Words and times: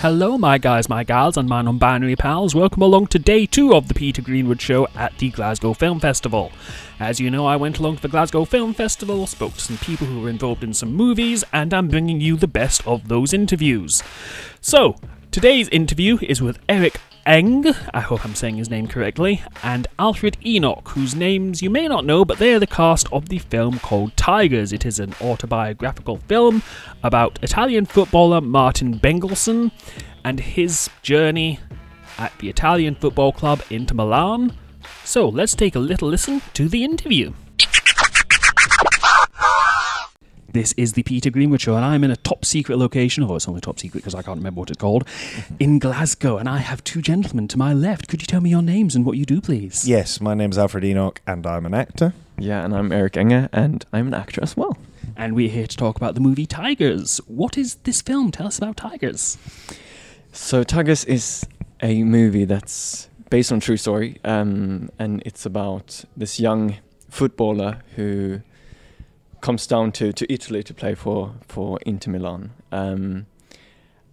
Hello, 0.00 0.38
my 0.38 0.56
guys, 0.56 0.88
my 0.88 1.04
gals, 1.04 1.36
and 1.36 1.46
my 1.46 1.60
non 1.60 1.76
binary 1.76 2.16
pals. 2.16 2.54
Welcome 2.54 2.80
along 2.80 3.08
to 3.08 3.18
day 3.18 3.44
two 3.44 3.74
of 3.74 3.86
the 3.86 3.92
Peter 3.92 4.22
Greenwood 4.22 4.58
Show 4.58 4.88
at 4.94 5.18
the 5.18 5.28
Glasgow 5.28 5.74
Film 5.74 6.00
Festival. 6.00 6.52
As 6.98 7.20
you 7.20 7.30
know, 7.30 7.44
I 7.44 7.56
went 7.56 7.78
along 7.78 7.96
to 7.96 8.02
the 8.02 8.08
Glasgow 8.08 8.46
Film 8.46 8.72
Festival, 8.72 9.26
spoke 9.26 9.52
to 9.56 9.60
some 9.60 9.76
people 9.76 10.06
who 10.06 10.22
were 10.22 10.30
involved 10.30 10.64
in 10.64 10.72
some 10.72 10.94
movies, 10.94 11.44
and 11.52 11.74
I'm 11.74 11.88
bringing 11.88 12.18
you 12.18 12.38
the 12.38 12.48
best 12.48 12.80
of 12.86 13.08
those 13.08 13.34
interviews. 13.34 14.02
So, 14.62 14.96
today's 15.30 15.68
interview 15.68 16.16
is 16.22 16.40
with 16.40 16.60
Erik 16.66 16.98
Enge, 17.26 17.76
I 17.92 18.00
hope 18.00 18.24
I'm 18.24 18.34
saying 18.34 18.56
his 18.56 18.70
name 18.70 18.86
correctly, 18.86 19.42
and 19.62 19.86
Alfred 19.98 20.38
Enoch, 20.44 20.88
whose 20.88 21.14
names 21.14 21.60
you 21.60 21.68
may 21.68 21.86
not 21.86 22.06
know, 22.06 22.24
but 22.24 22.38
they 22.38 22.54
are 22.54 22.58
the 22.58 22.66
cast 22.66 23.12
of 23.12 23.28
the 23.28 23.38
film 23.38 23.78
called 23.78 24.16
Tigers. 24.16 24.72
It 24.72 24.86
is 24.86 24.98
an 24.98 25.14
autobiographical 25.20 26.16
film 26.16 26.62
about 27.02 27.38
Italian 27.42 27.84
footballer 27.84 28.40
Martin 28.40 28.98
Bengtsson 28.98 29.70
and 30.24 30.40
his 30.40 30.88
journey 31.02 31.60
at 32.18 32.36
the 32.38 32.48
Italian 32.48 32.94
football 32.94 33.32
club 33.32 33.62
Inter 33.68 33.94
Milan. 33.94 34.54
So 35.04 35.28
let's 35.28 35.54
take 35.54 35.74
a 35.74 35.80
little 35.80 36.08
listen 36.08 36.40
to 36.54 36.68
the 36.68 36.84
interview. 36.84 37.32
This 40.52 40.72
is 40.76 40.94
the 40.94 41.04
Peter 41.04 41.30
Greenwood 41.30 41.60
Show, 41.60 41.76
and 41.76 41.84
I'm 41.84 42.02
in 42.02 42.10
a 42.10 42.16
top 42.16 42.44
secret 42.44 42.76
location. 42.76 43.22
Oh, 43.22 43.36
it's 43.36 43.46
only 43.46 43.60
top 43.60 43.78
secret 43.78 44.00
because 44.00 44.16
I 44.16 44.22
can't 44.22 44.38
remember 44.38 44.58
what 44.58 44.70
it's 44.70 44.80
called. 44.80 45.06
In 45.60 45.78
Glasgow, 45.78 46.38
and 46.38 46.48
I 46.48 46.58
have 46.58 46.82
two 46.82 47.00
gentlemen 47.00 47.46
to 47.48 47.56
my 47.56 47.72
left. 47.72 48.08
Could 48.08 48.20
you 48.20 48.26
tell 48.26 48.40
me 48.40 48.50
your 48.50 48.60
names 48.60 48.96
and 48.96 49.06
what 49.06 49.16
you 49.16 49.24
do, 49.24 49.40
please? 49.40 49.86
Yes, 49.86 50.20
my 50.20 50.34
name's 50.34 50.58
Alfred 50.58 50.82
Enoch, 50.82 51.20
and 51.24 51.46
I'm 51.46 51.66
an 51.66 51.74
actor. 51.74 52.14
Yeah, 52.36 52.64
and 52.64 52.74
I'm 52.74 52.90
Erik 52.90 53.12
Enge, 53.12 53.48
and 53.52 53.84
I'm 53.92 54.08
an 54.08 54.14
actor 54.14 54.42
as 54.42 54.56
well. 54.56 54.76
And 55.16 55.36
we're 55.36 55.50
here 55.50 55.68
to 55.68 55.76
talk 55.76 55.96
about 55.96 56.14
the 56.14 56.20
movie 56.20 56.46
Tigers. 56.46 57.18
What 57.28 57.56
is 57.56 57.76
this 57.84 58.02
film? 58.02 58.32
Tell 58.32 58.48
us 58.48 58.58
about 58.58 58.76
Tigers. 58.76 59.38
So 60.32 60.64
Tigers 60.64 61.04
is 61.04 61.46
a 61.80 62.02
movie 62.02 62.44
that's 62.44 63.08
based 63.30 63.52
on 63.52 63.60
true 63.60 63.76
story, 63.76 64.18
um, 64.24 64.90
and 64.98 65.22
it's 65.24 65.46
about 65.46 66.04
this 66.16 66.40
young 66.40 66.78
footballer 67.08 67.82
who 67.94 68.40
comes 69.40 69.66
down 69.66 69.92
to, 69.92 70.12
to 70.12 70.32
Italy 70.32 70.62
to 70.62 70.74
play 70.74 70.94
for, 70.94 71.34
for 71.48 71.78
Inter 71.86 72.12
Milan. 72.12 72.52
Um, 72.72 73.26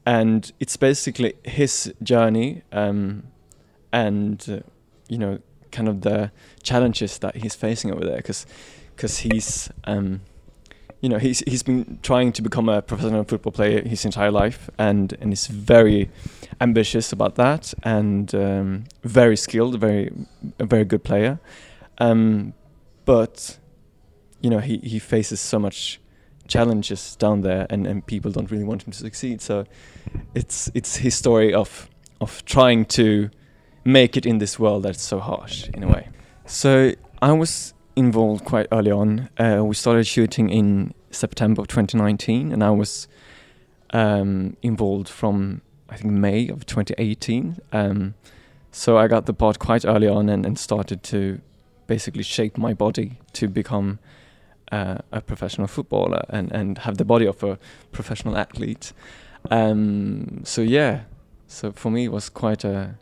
and 0.06 0.52
it's 0.60 0.78
basically 0.78 1.34
his 1.44 1.94
journey 2.02 2.64
um, 2.72 3.24
and, 3.92 4.46
uh, 4.50 4.60
you 5.10 5.18
know, 5.18 5.40
kind 5.72 5.90
of 5.90 6.02
the 6.02 6.32
challenges 6.64 7.20
that 7.20 7.36
he's 7.36 7.56
facing 7.56 7.92
over 7.92 8.06
there 8.06 8.18
because 8.18 8.46
because 8.96 9.20
he's, 9.20 9.70
um, 9.84 10.22
you 11.02 11.10
know, 11.10 11.20
he's, 11.20 11.40
he's 11.42 11.62
been 11.62 12.00
trying 12.02 12.32
to 12.34 12.42
become 12.42 12.68
a 12.68 12.82
professional 12.82 13.24
football 13.24 13.52
player 13.52 13.88
his 13.88 14.04
entire 14.06 14.32
life 14.32 14.72
and, 14.80 15.16
and 15.22 15.32
he's 15.32 15.46
very 15.46 16.10
ambitious 16.60 17.12
about 17.12 17.36
that 17.36 17.76
and 17.84 18.34
um, 18.34 18.86
very 19.04 19.38
skilled, 19.38 19.80
very, 19.80 20.12
a 20.58 20.66
very 20.66 20.84
good 20.84 21.04
player. 21.04 21.40
Um, 22.00 22.54
but 23.06 23.60
you 24.42 24.50
know 24.50 24.60
he 24.60 24.78
he 24.78 25.00
faces 25.00 25.40
so 25.40 25.60
much 25.60 26.00
challenges 26.48 27.16
down 27.18 27.42
there 27.42 27.68
and 27.70 27.86
and 27.86 28.06
people 28.06 28.32
don't 28.32 28.50
really 28.52 28.64
want 28.64 28.84
him 28.84 28.92
to 28.92 29.00
succeed. 29.00 29.42
So 29.42 29.66
it's 30.34 30.72
it's 30.74 30.98
his 30.98 31.16
story 31.16 31.54
of 31.54 31.90
of 32.22 32.44
trying 32.46 32.86
to 32.86 33.30
make 33.84 34.18
it 34.18 34.26
in 34.26 34.40
this 34.40 34.60
world 34.60 34.84
that's 34.84 35.02
so 35.02 35.20
harsh 35.20 35.70
in 35.74 35.84
a 35.84 35.88
way. 35.88 36.10
So 36.46 36.94
i 37.22 37.32
was 37.32 37.74
involved 37.96 38.46
quite 38.46 38.68
early 38.72 38.92
on. 38.92 39.30
Uh, 39.38 39.64
we 39.64 39.76
started 39.76 40.06
shooting 40.06 40.50
in 40.50 40.94
september 41.10 41.62
of 41.62 41.68
2019 41.68 42.52
and 42.52 42.64
i 42.64 42.70
was 42.70 43.08
um, 43.92 44.56
involved 44.62 45.08
from 45.08 45.62
i 45.90 45.96
think 45.96 46.14
may 46.14 46.50
of 46.50 46.66
2018 46.66 47.58
um, 47.72 48.14
so 48.72 48.98
i 48.98 49.08
got 49.08 49.26
the 49.26 49.34
part 49.34 49.58
quite 49.58 49.86
early 49.86 50.08
on 50.08 50.28
and, 50.30 50.46
and 50.46 50.60
started 50.60 51.02
to 51.04 51.40
basically 51.88 52.24
shape 52.24 52.58
my 52.58 52.74
body 52.74 53.18
to 53.32 53.48
become 53.48 54.00
uh, 54.72 54.98
a 55.12 55.22
professional 55.22 55.68
footballer 55.68 56.26
and, 56.30 56.52
and 56.52 56.80
have 56.80 56.98
the 56.98 57.06
body 57.06 57.26
of 57.26 57.44
a 57.44 57.58
professional 57.92 58.38
athlete. 58.38 58.94
Um, 59.50 60.42
so 60.44 60.62
yeah, 60.62 61.02
so 61.48 61.72
for 61.72 61.90
me 61.90 62.06
it 62.06 62.12
was 62.12 62.30
quite 62.30 62.64
a 62.64 62.96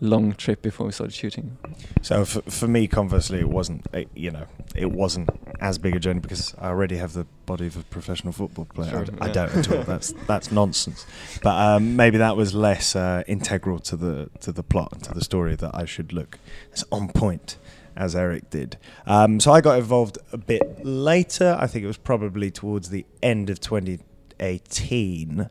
long 0.00 0.32
trip 0.34 0.62
before 0.62 0.86
we 0.86 0.92
started 0.92 1.14
shooting. 1.14 1.56
So 2.02 2.24
for, 2.24 2.42
for 2.42 2.68
me, 2.68 2.86
conversely, 2.86 3.40
it 3.40 3.48
wasn't. 3.48 3.86
It, 3.92 4.08
you 4.14 4.30
know, 4.30 4.46
it 4.74 4.90
wasn't 4.90 5.30
as 5.60 5.78
big 5.78 5.96
a 5.96 5.98
journey 5.98 6.20
because 6.20 6.54
I 6.58 6.68
already 6.68 6.96
have 6.96 7.12
the 7.12 7.26
body 7.46 7.66
of 7.66 7.76
a 7.76 7.82
professional 7.84 8.32
football 8.32 8.66
player. 8.66 8.90
Sure, 8.90 9.06
I, 9.20 9.24
I 9.24 9.26
yeah. 9.28 9.32
don't 9.32 9.56
at 9.56 9.72
all. 9.72 9.82
That's 9.82 10.12
that's 10.26 10.52
nonsense. 10.52 11.06
But 11.42 11.56
um, 11.56 11.96
maybe 11.96 12.18
that 12.18 12.36
was 12.36 12.54
less 12.54 12.94
uh, 12.96 13.22
integral 13.26 13.78
to 13.80 13.96
the 13.96 14.30
to 14.40 14.52
the 14.52 14.62
plot 14.62 14.92
and 14.92 15.02
to 15.04 15.14
the 15.14 15.24
story 15.24 15.56
that 15.56 15.74
I 15.74 15.84
should 15.84 16.12
look 16.12 16.38
as 16.72 16.84
on 16.90 17.08
point 17.08 17.56
as 17.96 18.16
Erik 18.16 18.50
did. 18.50 18.78
Um, 19.06 19.40
so 19.40 19.52
I 19.52 19.60
got 19.60 19.78
involved 19.78 20.18
a 20.32 20.38
bit 20.38 20.84
later. 20.84 21.56
I 21.58 21.66
think 21.66 21.84
it 21.84 21.86
was 21.86 21.96
probably 21.96 22.50
towards 22.50 22.90
the 22.90 23.06
end 23.22 23.50
of 23.50 23.60
2018 23.60 25.48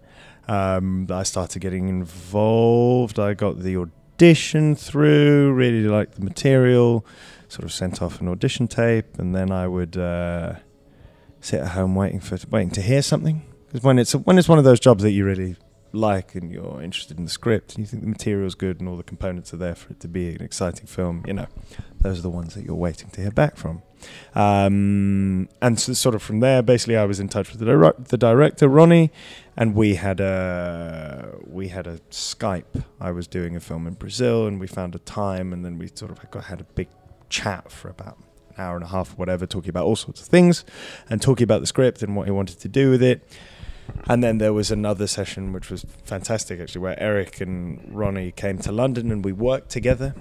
um, 0.48 1.06
that 1.08 1.18
I 1.18 1.24
started 1.24 1.60
getting 1.60 1.88
involved. 1.88 3.20
I 3.20 3.34
got 3.34 3.60
the 3.60 3.78
audition 3.78 4.76
through, 4.76 5.54
really 5.54 5.84
liked 5.84 6.16
the 6.16 6.22
material, 6.22 7.06
sort 7.48 7.64
of 7.64 7.72
sent 7.72 8.02
off 8.02 8.22
an 8.22 8.28
audition 8.28 8.68
tape, 8.68 9.18
and 9.18 9.34
then 9.34 9.52
I 9.52 9.68
would 9.68 9.98
uh, 9.98 10.56
sit 11.40 11.62
at 11.62 11.70
home 11.70 11.96
waiting 11.96 12.20
for 12.20 12.38
waiting 12.50 12.72
to 12.72 12.82
hear 12.82 13.02
something. 13.02 13.44
Because 13.68 13.84
when 13.84 13.98
it's 14.00 14.14
when 14.14 14.38
it's 14.38 14.50
one 14.50 14.60
of 14.60 14.64
those 14.64 14.80
jobs 14.80 15.04
that 15.04 15.12
you 15.12 15.26
really 15.26 15.56
like 15.94 16.34
and 16.36 16.52
you're 16.52 16.82
interested 16.82 17.18
in 17.18 17.24
the 17.24 17.30
script 17.30 17.76
and 17.76 17.80
you 17.80 17.86
think 17.86 18.02
the 18.02 18.10
material's 18.10 18.56
good 18.56 18.80
and 18.80 18.90
all 18.90 18.98
the 18.98 19.04
components 19.04 19.54
are 19.54 19.58
there 19.58 19.76
for 19.76 19.92
it 19.92 20.00
to 20.02 20.08
be 20.08 20.36
an 20.36 20.42
exciting 20.42 20.88
film, 20.88 21.24
you 21.28 21.34
know, 21.34 21.46
those 22.02 22.20
are 22.20 22.24
the 22.24 22.30
ones 22.30 22.56
that 22.56 22.66
you're 22.66 22.76
waiting 22.76 23.10
to 23.12 23.22
hear 23.22 23.32
back 23.32 23.56
from. 23.56 23.84
Um, 24.36 25.48
and 25.62 25.80
so, 25.80 25.94
sort 25.94 26.16
of 26.16 26.22
from 26.22 26.40
there, 26.40 26.62
basically, 26.62 26.98
I 26.98 27.06
was 27.06 27.20
in 27.20 27.30
touch 27.30 27.52
with 27.52 27.60
the, 27.60 27.66
dir- 27.66 27.96
the 27.98 28.18
director 28.18 28.68
Ronnie, 28.68 29.12
and 29.56 29.76
we 29.76 29.96
had 29.96 30.20
a 30.20 31.38
we 31.46 31.70
had 31.70 31.88
a 31.88 32.00
Skype. 32.10 32.84
I 33.00 33.12
was 33.12 33.28
doing 33.28 33.56
a 33.56 33.62
film 33.62 33.88
in 33.88 33.94
Brazil, 33.94 34.46
and 34.46 34.60
we 34.60 34.68
found 34.68 34.96
a 34.96 35.00
time, 35.00 35.54
and 35.54 35.64
then 35.64 35.78
we 35.78 35.90
sort 35.94 36.12
of 36.12 36.32
got, 36.32 36.46
had 36.46 36.60
a 36.60 36.66
big 36.66 36.90
chat 37.30 37.72
for 37.72 37.88
about 37.90 38.18
an 38.18 38.56
hour 38.58 38.76
and 38.76 38.84
a 38.84 38.90
half, 38.90 39.18
whatever, 39.18 39.46
talking 39.46 39.70
about 39.70 39.86
all 39.86 39.96
sorts 39.96 40.22
of 40.22 40.28
things, 40.28 40.66
and 41.10 41.22
talking 41.22 41.46
about 41.46 41.62
the 41.62 41.68
script 41.68 42.04
and 42.04 42.16
what 42.16 42.26
he 42.26 42.32
wanted 42.32 42.60
to 42.60 42.68
do 42.68 42.90
with 42.90 43.02
it. 43.02 43.26
And 44.06 44.24
then 44.24 44.38
there 44.38 44.54
was 44.54 44.72
another 44.72 45.08
session 45.08 45.54
which 45.54 45.70
was 45.70 45.86
fantastic, 46.04 46.60
actually, 46.60 46.82
where 46.82 47.00
Erik 47.00 47.40
and 47.42 47.80
Ronnie 47.90 48.32
came 48.32 48.58
to 48.60 48.72
London 48.72 49.12
and 49.12 49.24
we 49.24 49.32
worked 49.32 49.70
together. 49.70 50.14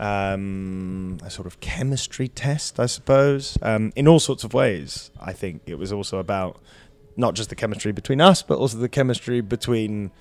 Um, 0.00 1.18
a 1.24 1.30
sort 1.30 1.46
of 1.46 1.58
chemistry 1.60 2.28
test, 2.28 2.78
I 2.78 2.86
suppose, 2.86 3.58
um, 3.62 3.92
in 3.96 4.06
all 4.06 4.20
sorts 4.20 4.44
of 4.44 4.54
ways. 4.54 5.10
I 5.20 5.32
think 5.32 5.62
it 5.66 5.76
was 5.76 5.92
also 5.92 6.18
about 6.18 6.60
not 7.18 7.34
just 7.34 7.50
the 7.50 7.56
chemistry 7.56 7.90
between 7.90 8.20
us, 8.20 8.42
but 8.42 8.58
also 8.58 8.78
the 8.78 8.88
chemistry 8.88 9.40
between 9.40 10.12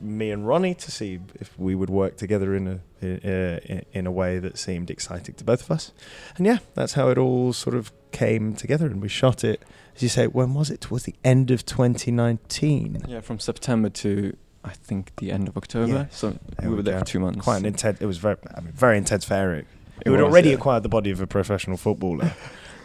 me 0.00 0.30
and 0.30 0.48
Ronnie 0.48 0.74
to 0.74 0.90
see 0.90 1.20
if 1.34 1.56
we 1.58 1.74
would 1.74 1.90
work 1.90 2.16
together 2.16 2.56
in 2.56 2.80
a 3.02 3.84
in 3.92 4.06
a 4.06 4.10
way 4.10 4.38
that 4.38 4.56
seemed 4.56 4.90
exciting 4.90 5.34
to 5.34 5.44
both 5.44 5.62
of 5.62 5.70
us. 5.70 5.92
And 6.36 6.46
yeah, 6.46 6.58
that's 6.74 6.94
how 6.94 7.10
it 7.10 7.18
all 7.18 7.52
sort 7.52 7.76
of 7.76 7.92
came 8.12 8.54
together, 8.54 8.86
and 8.86 9.02
we 9.02 9.08
shot 9.08 9.44
it. 9.44 9.62
As 9.94 10.02
you 10.02 10.08
say, 10.08 10.26
when 10.26 10.54
was 10.54 10.70
it? 10.70 10.80
Towards 10.80 11.04
the 11.04 11.14
end 11.24 11.50
of 11.50 11.66
2019. 11.66 13.04
Yeah, 13.08 13.20
from 13.20 13.38
September 13.38 13.88
to 13.90 14.36
I 14.64 14.70
think 14.70 15.14
the 15.16 15.32
end 15.32 15.48
of 15.48 15.56
October. 15.56 15.92
Yeah. 15.92 16.06
So 16.10 16.30
There 16.30 16.38
we 16.62 16.68
we 16.68 16.76
were 16.76 16.82
there 16.82 16.94
go. 16.94 17.00
for 17.00 17.06
two 17.06 17.20
months. 17.20 17.40
Quite 17.40 17.58
an 17.58 17.66
intense. 17.66 18.00
It 18.00 18.06
was 18.06 18.18
very, 18.18 18.36
I 18.56 18.60
mean, 18.60 18.72
very 18.72 18.96
intense 18.98 19.24
for 19.24 19.34
Erik. 19.34 19.66
It 20.00 20.08
who 20.08 20.12
had 20.12 20.22
already 20.22 20.50
yeah. 20.50 20.56
acquired 20.56 20.82
the 20.82 20.88
body 20.88 21.10
of 21.10 21.20
a 21.20 21.26
professional 21.26 21.76
footballer, 21.76 22.34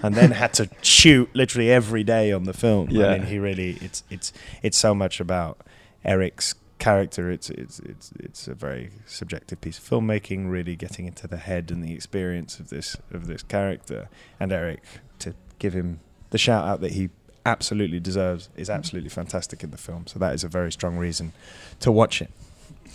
and 0.04 0.16
then 0.16 0.32
had 0.32 0.54
to 0.56 0.70
shoot 0.82 1.30
literally 1.34 1.72
every 1.72 2.04
day 2.04 2.32
on 2.32 2.44
the 2.44 2.54
film. 2.54 2.90
Yeah. 2.90 3.08
I 3.08 3.18
mean, 3.18 3.28
he 3.28 3.40
really. 3.40 3.78
It's 3.82 4.04
it's 4.10 4.34
it's 4.64 4.78
so 4.78 4.94
much 4.94 5.20
about 5.20 5.62
Erik's 6.04 6.56
character. 6.80 7.32
It's 7.32 7.50
it's 7.50 7.80
it's 7.80 8.12
it's 8.20 8.48
a 8.48 8.54
very 8.54 8.92
subjective 9.06 9.62
piece 9.62 9.78
of 9.78 9.84
filmmaking. 9.84 10.50
Really 10.50 10.76
getting 10.76 11.06
into 11.06 11.28
the 11.28 11.38
head 11.38 11.72
and 11.72 11.84
the 11.84 11.94
experience 11.94 12.60
of 12.60 12.70
this 12.70 12.98
of 13.12 13.28
this 13.28 13.44
character, 13.44 14.10
and 14.40 14.52
Erik 14.52 14.84
to 15.20 15.34
give 15.60 15.74
him 15.74 16.00
the 16.32 16.38
shout 16.38 16.66
out 16.68 16.82
that 16.82 16.92
he 16.94 17.10
absolutely 17.46 18.00
deserves 18.00 18.50
is 18.58 18.70
absolutely 18.70 19.10
fantastic 19.10 19.64
in 19.64 19.72
the 19.72 19.78
film. 19.78 20.06
So 20.08 20.20
that 20.20 20.34
is 20.34 20.44
a 20.44 20.48
very 20.50 20.72
strong 20.72 20.98
reason 20.98 21.32
to 21.80 21.92
watch 21.92 22.22
it. 22.22 22.30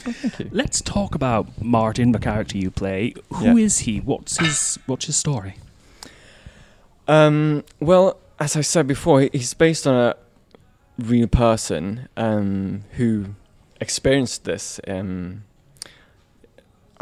Oh, 0.06 0.12
thank 0.12 0.38
you. 0.40 0.48
Let's 0.52 0.80
talk 0.82 1.14
about 1.14 1.62
Martin, 1.62 2.12
the 2.12 2.18
character 2.18 2.58
you 2.58 2.70
play. 2.70 3.14
Who 3.34 3.56
is 3.56 3.80
Yeah. 3.86 3.92
he? 3.94 4.00
What's 4.00 4.38
his 4.38 4.78
What's 4.86 5.06
his 5.06 5.16
story? 5.16 5.56
Um, 7.08 7.64
well, 7.80 8.18
as 8.38 8.56
I 8.56 8.60
said 8.60 8.86
before, 8.86 9.20
he's 9.32 9.54
based 9.54 9.86
on 9.86 9.94
a 9.94 10.16
real 10.98 11.26
person 11.26 12.08
um, 12.16 12.84
who 12.92 13.34
experienced 13.80 14.44
this. 14.44 14.80
Um, 14.86 15.44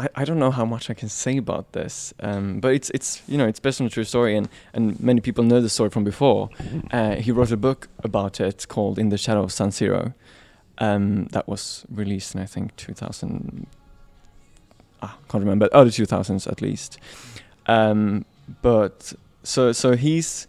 I, 0.01 0.07
I 0.15 0.25
don't 0.25 0.39
know 0.39 0.51
how 0.51 0.65
much 0.65 0.89
I 0.89 0.95
can 0.95 1.09
say 1.09 1.37
about 1.37 1.73
this, 1.73 2.13
um, 2.21 2.59
but 2.59 2.73
it's 2.73 2.89
it's 2.89 3.21
you 3.27 3.37
know 3.37 3.47
it's 3.47 3.59
based 3.59 3.79
on 3.81 3.87
a 3.87 3.89
true 3.89 4.03
story, 4.03 4.35
and, 4.35 4.49
and 4.73 4.99
many 4.99 5.21
people 5.21 5.43
know 5.43 5.61
the 5.61 5.69
story 5.69 5.89
from 5.91 6.03
before. 6.03 6.49
Uh, 6.91 7.15
he 7.15 7.31
wrote 7.31 7.51
a 7.51 7.57
book 7.57 7.87
about 8.03 8.39
it 8.39 8.67
called 8.67 8.97
In 8.97 9.09
the 9.09 9.17
Shadow 9.17 9.43
of 9.43 9.51
San 9.51 9.69
Siro, 9.69 10.13
um, 10.79 11.25
that 11.27 11.47
was 11.47 11.85
released 11.89 12.33
in 12.33 12.41
I 12.41 12.45
think 12.45 12.75
2000. 12.77 13.67
Ah, 15.03 15.17
can't 15.29 15.43
remember 15.43 15.69
early 15.73 15.89
2000s 15.89 16.51
at 16.51 16.61
least. 16.61 16.97
Um, 17.67 18.25
but 18.61 19.13
so 19.43 19.71
so 19.71 19.95
he's 19.95 20.47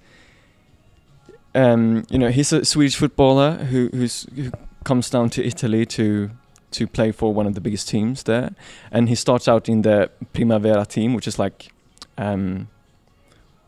um, 1.54 2.04
you 2.08 2.18
know 2.18 2.30
he's 2.30 2.52
a 2.52 2.64
Swedish 2.64 2.96
footballer 2.96 3.52
who 3.52 3.90
who's 3.92 4.26
who 4.34 4.50
comes 4.84 5.10
down 5.10 5.30
to 5.30 5.44
Italy 5.44 5.84
to 5.86 6.30
to 6.72 6.86
play 6.86 7.12
for 7.12 7.32
one 7.32 7.46
of 7.46 7.54
the 7.54 7.60
biggest 7.60 7.88
teams 7.88 8.24
there, 8.24 8.54
and 8.90 9.08
he 9.08 9.14
starts 9.14 9.48
out 9.48 9.68
in 9.68 9.82
the 9.82 10.10
Primavera 10.32 10.86
team, 10.86 11.14
which 11.14 11.26
is 11.26 11.38
like 11.38 11.72
um, 12.18 12.68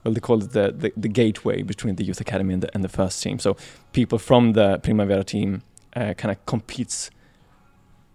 well 0.04 0.14
they 0.14 0.20
call 0.20 0.42
it 0.42 0.52
the, 0.52 0.72
the, 0.76 0.92
the 0.96 1.08
gateway 1.08 1.62
between 1.62 1.96
the 1.96 2.04
youth 2.04 2.20
academy 2.20 2.54
and 2.54 2.62
the, 2.62 2.74
and 2.74 2.84
the 2.84 2.88
first 2.88 3.22
team. 3.22 3.38
So 3.38 3.56
people 3.92 4.18
from 4.18 4.52
the 4.52 4.78
Primavera 4.78 5.24
team 5.24 5.62
uh, 5.96 6.14
kind 6.14 6.30
of 6.30 6.44
competes 6.46 7.10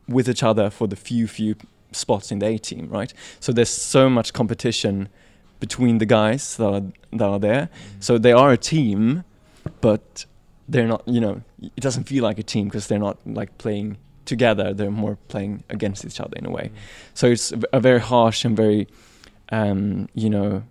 with 0.08 0.30
each 0.30 0.44
other 0.44 0.70
for 0.70 0.88
the 0.88 0.96
few 0.96 1.28
few 1.28 1.56
spots 1.92 2.32
in 2.32 2.40
the 2.40 2.46
A 2.46 2.58
team, 2.58 2.88
right? 2.90 3.14
So 3.40 3.52
there's 3.52 3.70
so 3.70 4.10
much 4.10 4.34
competition 4.34 5.10
between 5.60 5.98
the 5.98 6.06
guys 6.06 6.58
that 6.58 6.68
are 6.68 6.84
that 7.12 7.26
are 7.26 7.40
there. 7.40 7.70
So 8.00 8.18
they 8.18 8.32
are 8.32 8.52
a 8.52 8.58
team, 8.58 9.24
but 9.82 10.26
they're 10.68 10.88
not. 10.88 11.04
You 11.08 11.22
know, 11.22 11.42
it 11.62 11.82
doesn't 11.82 12.06
feel 12.06 12.24
like 12.24 12.40
a 12.40 12.44
team 12.44 12.68
because 12.68 12.88
they're 12.88 13.00
not 13.00 13.18
like 13.26 13.58
playing 13.58 13.98
together. 14.26 14.74
They're 14.74 14.92
more 14.92 15.18
playing 15.28 15.64
against 15.70 16.06
each 16.06 16.20
other 16.20 16.36
in 16.38 16.46
a 16.46 16.52
way. 16.52 16.72
So 17.14 17.28
it's 17.28 17.54
a 17.74 17.80
very 17.80 18.00
harsh 18.00 18.46
and 18.46 18.56
very, 18.56 18.88
um, 19.50 20.10
you 20.14 20.30
know, 20.30 20.64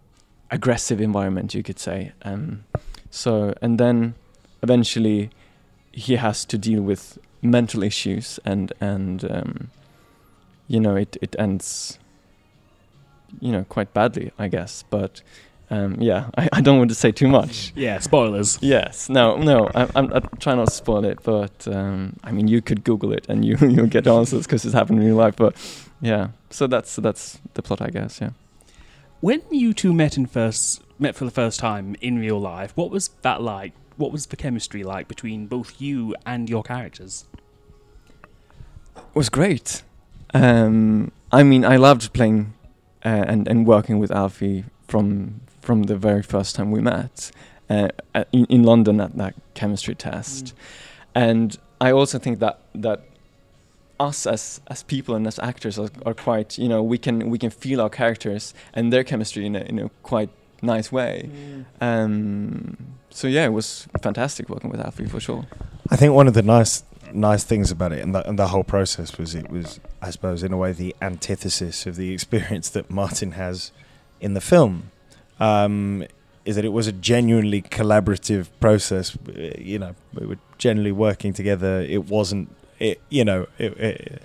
aggressive 0.51 1.01
environment, 1.01 1.55
you 1.55 1.63
could 1.63 1.79
say. 1.79 2.13
Um, 2.23 2.65
so 3.11 3.55
and 3.63 3.79
then 3.79 4.15
eventually 4.63 5.31
he 5.93 6.17
has 6.17 6.45
to 6.45 6.59
deal 6.59 6.83
with 6.83 7.19
mental 7.43 7.83
issues 7.83 8.39
and 8.45 8.73
and 8.81 9.25
um, 9.31 9.71
you 10.67 10.81
know 10.81 10.97
it 10.97 11.17
it 11.23 11.35
ends 11.39 11.99
you 13.41 13.53
know 13.53 13.65
quite 13.65 13.93
badly 13.95 14.33
I 14.39 14.49
guess 14.49 14.85
but 14.91 15.23
um, 15.71 15.97
yeah 16.01 16.31
I, 16.37 16.49
I 16.55 16.61
don't 16.61 16.79
want 16.79 16.91
to 16.91 16.95
say 16.95 17.13
too 17.13 17.29
much 17.29 17.73
Yeah, 17.77 17.99
spoilers. 17.99 18.59
yes 18.63 19.09
no 19.09 19.37
no 19.37 19.69
I, 19.75 19.83
I'm, 19.95 20.13
I'm 20.13 20.29
trying 20.41 20.57
not 20.57 20.69
to 20.69 20.75
spoil 20.75 21.05
it 21.05 21.19
but 21.23 21.67
um, 21.69 22.17
I 22.25 22.33
mean 22.33 22.49
you 22.49 22.63
could 22.63 22.85
Google 22.85 23.13
it 23.13 23.27
and 23.29 23.45
you 23.45 23.57
you'll 23.61 23.87
get 23.87 24.07
answers 24.07 24.47
because 24.47 24.65
it's 24.65 24.75
happened 24.75 25.01
in 25.01 25.07
real 25.07 25.17
life 25.17 25.37
but 25.37 25.55
yeah 26.01 26.29
so 26.51 26.67
that's 26.67 26.97
that's 26.97 27.39
the 27.55 27.63
plot 27.63 27.81
I 27.83 27.91
guess 27.91 28.21
yeah 28.21 28.31
When 29.21 29.43
you 29.51 29.73
two 29.75 29.93
met 29.93 30.17
in 30.17 30.27
first 30.27 30.83
met 30.99 31.15
for 31.17 31.25
the 31.25 31.31
first 31.43 31.61
time 31.61 31.95
in 32.01 32.19
real 32.19 32.41
life, 32.41 32.73
what 32.77 32.91
was 32.91 33.11
that 33.23 33.41
like? 33.41 33.73
What 33.97 34.11
was 34.13 34.27
the 34.27 34.37
chemistry 34.37 34.83
like 34.85 35.07
between 35.09 35.47
both 35.49 35.81
you 35.81 36.15
and 36.25 36.49
your 36.49 36.63
characters? 36.63 37.25
It 38.97 39.15
was 39.15 39.29
great. 39.29 39.83
Um, 40.35 41.11
I 41.33 41.43
mean, 41.43 41.65
I 41.65 41.77
loved 41.77 42.13
playing 42.13 42.55
uh, 43.05 43.25
and 43.29 43.49
and 43.49 43.67
working 43.67 43.99
with 44.01 44.11
Alfie 44.11 44.65
from 44.89 45.41
from 45.61 45.85
the 45.85 45.97
very 45.97 46.23
first 46.23 46.55
time 46.55 46.71
we 46.71 46.81
met 46.81 47.31
uh, 47.71 47.89
in 48.33 48.45
in 48.47 48.63
London 48.63 49.01
at 49.01 49.17
that 49.17 49.35
chemistry 49.55 49.95
test, 49.95 50.55
and 51.15 51.57
I 51.81 51.93
also 51.93 52.19
think 52.19 52.39
that 52.41 52.61
that 52.75 53.03
us 54.01 54.27
as 54.27 54.61
as 54.69 54.83
people 54.83 55.15
and 55.15 55.27
as 55.27 55.39
actors 55.39 55.79
are, 55.79 55.91
are 56.07 56.15
quite 56.15 56.59
you 56.59 56.69
know 56.69 56.83
we 56.83 56.99
can 56.99 57.31
we 57.31 57.39
can 57.39 57.51
feel 57.51 57.81
our 57.81 57.91
characters 57.91 58.55
and 58.75 58.93
their 58.93 59.05
chemistry 59.05 59.47
in 59.47 59.57
a 59.57 59.61
in 59.61 59.79
a 59.79 59.89
quite 60.03 60.31
nice 60.63 60.91
way. 60.91 61.31
Um, 61.81 62.77
so 63.11 63.29
yeah, 63.29 63.47
it 63.47 63.53
was 63.53 63.87
fantastic 64.03 64.49
working 64.49 64.71
with 64.71 64.81
Alfie 64.81 65.07
for 65.07 65.21
sure. 65.21 65.47
I 65.91 65.97
think 65.97 66.15
one 66.15 66.29
of 66.29 66.35
the 66.35 66.43
nice 66.43 66.83
nice 67.13 67.43
things 67.43 67.71
about 67.71 67.91
it 67.93 68.01
and 68.01 68.15
the, 68.15 68.29
and 68.29 68.39
the 68.39 68.49
whole 68.49 68.65
process 68.65 69.17
was 69.17 69.35
it 69.35 69.51
was 69.51 69.81
I 70.03 70.11
suppose 70.11 70.43
in 70.43 70.53
a 70.53 70.59
way 70.59 70.73
the 70.73 70.95
antithesis 71.01 71.87
of 71.87 71.97
the 71.97 72.13
experience 72.17 72.69
that 72.71 72.91
Martin 72.91 73.33
has 73.33 73.73
in 74.21 74.35
the 74.35 74.41
film 74.41 74.91
um, 75.41 76.05
is 76.45 76.57
that 76.57 76.65
it 76.65 76.73
was 76.73 76.87
a 76.87 76.93
genuinely 76.93 77.61
collaborative 77.61 78.49
process 78.61 79.17
you 79.59 79.79
know 79.79 79.95
we 80.15 80.27
were 80.27 80.39
generally 80.59 80.93
working 80.93 81.33
together. 81.33 81.81
It 81.81 82.07
wasn't 82.07 82.55
it 82.79 83.01
you 83.09 83.25
know 83.25 83.47
it, 83.59 83.73
it, 83.79 84.23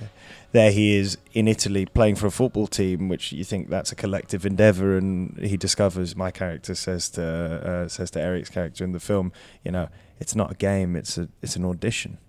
there 0.53 0.71
he 0.71 0.95
is 0.95 1.17
in 1.33 1.47
Italy 1.47 1.85
playing 1.87 2.15
for 2.15 2.27
a 2.27 2.31
football 2.31 2.67
team, 2.67 3.09
which 3.09 3.31
you 3.31 3.43
think 3.43 3.69
that's 3.69 3.91
a 3.91 3.95
collective 3.95 4.45
endeavor, 4.45 4.95
and 4.95 5.37
he 5.39 5.57
discovers 5.57 6.15
my 6.15 6.29
character 6.29 6.75
says 6.75 7.09
to 7.11 7.23
uh, 7.23 7.87
says 7.87 8.11
to 8.11 8.21
Erik's 8.21 8.49
character 8.49 8.83
in 8.83 8.91
the 8.91 8.99
film, 8.99 9.33
you 9.63 9.71
know, 9.71 9.89
it's 10.19 10.35
not 10.35 10.51
a 10.51 10.55
game, 10.55 10.95
it's 10.95 11.17
a 11.17 11.27
it's 11.41 11.55
an 11.55 11.65
audition. 11.65 12.19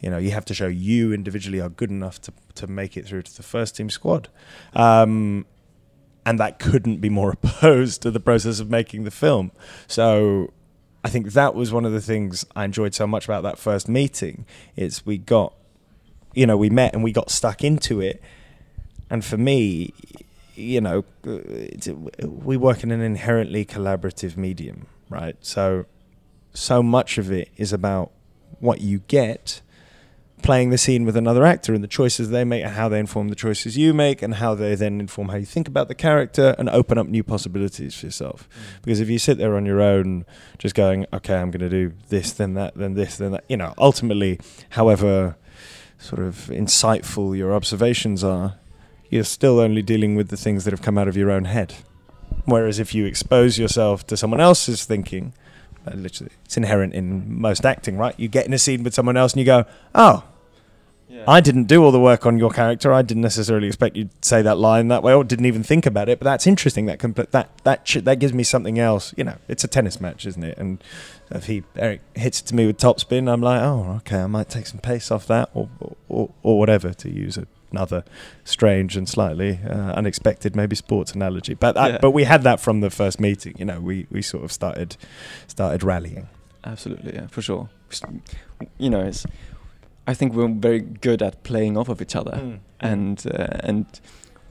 You 0.00 0.10
know, 0.10 0.18
you 0.18 0.30
have 0.30 0.44
to 0.46 0.54
show 0.54 0.68
you 0.68 1.12
individually 1.12 1.60
are 1.60 1.68
good 1.68 1.90
enough 1.90 2.20
to 2.22 2.32
to 2.54 2.66
make 2.66 2.96
it 2.96 3.06
through 3.06 3.22
to 3.22 3.36
the 3.36 3.42
first 3.42 3.76
team 3.76 3.90
squad, 3.90 4.28
um, 4.74 5.44
and 6.28 6.38
that 6.38 6.58
couldn't 6.58 7.00
be 7.00 7.08
more 7.08 7.30
opposed 7.42 8.02
to 8.02 8.10
the 8.10 8.20
process 8.20 8.60
of 8.60 8.70
making 8.70 9.04
the 9.04 9.10
film. 9.10 9.52
So. 9.86 10.52
I 11.04 11.10
think 11.10 11.32
that 11.34 11.54
was 11.54 11.72
one 11.72 11.84
of 11.84 11.92
the 11.92 12.00
things 12.00 12.44
I 12.56 12.64
enjoyed 12.64 12.92
so 12.92 13.06
much 13.06 13.24
about 13.24 13.44
that 13.44 13.56
first 13.56 13.88
meeting. 13.88 14.44
Is 14.74 15.06
we 15.06 15.16
got 15.16 15.54
you 16.34 16.46
know, 16.46 16.56
we 16.56 16.70
met 16.70 16.94
and 16.94 17.02
we 17.02 17.12
got 17.12 17.30
stuck 17.30 17.64
into 17.64 18.00
it. 18.00 18.22
And 19.10 19.24
for 19.24 19.36
me, 19.36 19.92
you 20.54 20.80
know, 20.80 21.04
we 22.22 22.56
work 22.56 22.82
in 22.82 22.90
an 22.90 23.00
inherently 23.00 23.64
collaborative 23.64 24.36
medium, 24.36 24.86
right? 25.08 25.36
So, 25.40 25.86
so 26.52 26.82
much 26.82 27.18
of 27.18 27.32
it 27.32 27.50
is 27.56 27.72
about 27.72 28.12
what 28.60 28.80
you 28.80 29.00
get 29.08 29.60
playing 30.42 30.70
the 30.70 30.78
scene 30.78 31.04
with 31.04 31.16
another 31.16 31.44
actor 31.44 31.74
and 31.74 31.82
the 31.82 31.88
choices 31.88 32.30
they 32.30 32.44
make 32.44 32.64
and 32.64 32.74
how 32.74 32.88
they 32.88 32.98
inform 32.98 33.28
the 33.28 33.34
choices 33.34 33.76
you 33.76 33.92
make 33.92 34.22
and 34.22 34.36
how 34.36 34.54
they 34.54 34.74
then 34.74 35.00
inform 35.00 35.28
how 35.28 35.36
you 35.36 35.44
think 35.44 35.68
about 35.68 35.88
the 35.88 35.94
character 35.94 36.54
and 36.58 36.68
open 36.70 36.98
up 36.98 37.06
new 37.06 37.22
possibilities 37.22 37.94
for 37.96 38.06
yourself. 38.06 38.48
Mm. 38.48 38.82
Because 38.82 39.00
if 39.00 39.08
you 39.08 39.18
sit 39.18 39.38
there 39.38 39.56
on 39.56 39.66
your 39.66 39.80
own, 39.80 40.24
just 40.58 40.74
going, 40.74 41.06
okay, 41.12 41.36
I'm 41.36 41.50
going 41.50 41.60
to 41.60 41.68
do 41.68 41.92
this, 42.08 42.32
then 42.32 42.54
that, 42.54 42.74
then 42.76 42.94
this, 42.94 43.16
then 43.16 43.32
that, 43.32 43.44
you 43.48 43.56
know, 43.56 43.74
ultimately, 43.78 44.40
however 44.70 45.36
sort 45.98 46.22
of 46.22 46.46
insightful 46.46 47.36
your 47.36 47.52
observations 47.52 48.22
are, 48.22 48.56
you're 49.10 49.24
still 49.24 49.58
only 49.58 49.82
dealing 49.82 50.14
with 50.14 50.28
the 50.28 50.36
things 50.36 50.64
that 50.64 50.70
have 50.70 50.82
come 50.82 50.96
out 50.98 51.08
of 51.08 51.16
your 51.16 51.30
own 51.30 51.46
head. 51.46 51.74
Whereas 52.44 52.78
if 52.78 52.94
you 52.94 53.04
expose 53.06 53.58
yourself 53.58 54.06
to 54.06 54.16
someone 54.16 54.40
else's 54.40 54.84
thinking, 54.84 55.32
literally, 55.94 56.32
it's 56.44 56.56
inherent 56.56 56.94
in 56.94 57.40
most 57.40 57.64
acting, 57.64 57.96
right? 57.96 58.18
You 58.18 58.28
get 58.28 58.46
in 58.46 58.52
a 58.52 58.58
scene 58.58 58.82
with 58.82 58.94
someone 58.94 59.16
else 59.16 59.32
and 59.32 59.40
you 59.40 59.46
go, 59.46 59.64
oh, 59.94 60.24
I 61.26 61.40
didn't 61.40 61.64
do 61.64 61.82
all 61.84 61.90
the 61.90 62.00
work 62.00 62.26
on 62.26 62.38
your 62.38 62.50
character. 62.50 62.92
I 62.92 63.02
didn't 63.02 63.22
necessarily 63.22 63.66
expect 63.66 63.96
you 63.96 64.04
to 64.04 64.10
say 64.20 64.42
that 64.42 64.56
line 64.58 64.88
that 64.88 65.02
way, 65.02 65.14
or 65.14 65.24
didn't 65.24 65.46
even 65.46 65.62
think 65.62 65.86
about 65.86 66.08
it. 66.08 66.18
But 66.18 66.24
that's 66.24 66.46
interesting. 66.46 66.86
That 66.86 66.98
compl- 66.98 67.30
that 67.30 67.50
that 67.64 67.86
sh- 67.88 67.98
that 68.02 68.18
gives 68.18 68.32
me 68.34 68.42
something 68.44 68.78
else. 68.78 69.14
You 69.16 69.24
know, 69.24 69.36
it's 69.48 69.64
a 69.64 69.68
tennis 69.68 70.00
match, 70.00 70.26
isn't 70.26 70.42
it? 70.44 70.58
And 70.58 70.82
if 71.30 71.46
he 71.46 71.62
Erik 71.76 72.00
hits 72.14 72.40
it 72.40 72.46
to 72.46 72.54
me 72.54 72.66
with 72.66 72.76
topspin, 72.78 73.30
I'm 73.32 73.40
like, 73.40 73.60
oh, 73.62 73.94
okay, 73.98 74.18
I 74.20 74.26
might 74.26 74.48
take 74.50 74.66
some 74.66 74.80
pace 74.80 75.10
off 75.10 75.26
that, 75.28 75.48
or 75.54 75.68
or, 76.08 76.30
or 76.42 76.58
whatever 76.58 76.92
to 76.92 77.10
use 77.10 77.38
another 77.72 78.04
strange 78.44 78.96
and 78.96 79.08
slightly 79.08 79.60
uh, 79.68 79.92
unexpected, 79.92 80.56
maybe 80.56 80.74
sports 80.76 81.12
analogy. 81.12 81.54
But 81.54 81.76
I, 81.76 81.88
Yeah. 81.88 81.98
but 82.00 82.10
we 82.12 82.24
had 82.24 82.42
that 82.44 82.60
from 82.60 82.80
the 82.80 82.90
first 82.90 83.18
meeting. 83.18 83.54
You 83.58 83.64
know, 83.64 83.80
we 83.80 84.06
we 84.10 84.20
sort 84.22 84.44
of 84.44 84.52
started 84.52 84.96
started 85.46 85.82
rallying. 85.82 86.28
Absolutely, 86.64 87.14
yeah, 87.14 87.26
for 87.28 87.40
sure. 87.42 87.70
You 88.78 88.90
know, 88.90 89.00
it's. 89.00 89.24
I 90.10 90.14
think 90.14 90.34
we're 90.34 90.48
very 90.68 90.80
good 90.80 91.22
at 91.22 91.34
playing 91.42 91.76
off 91.76 91.88
of 91.88 92.00
each 92.00 92.16
other 92.16 92.36
and 92.80 93.18
uh, 93.26 93.68
and 93.68 93.84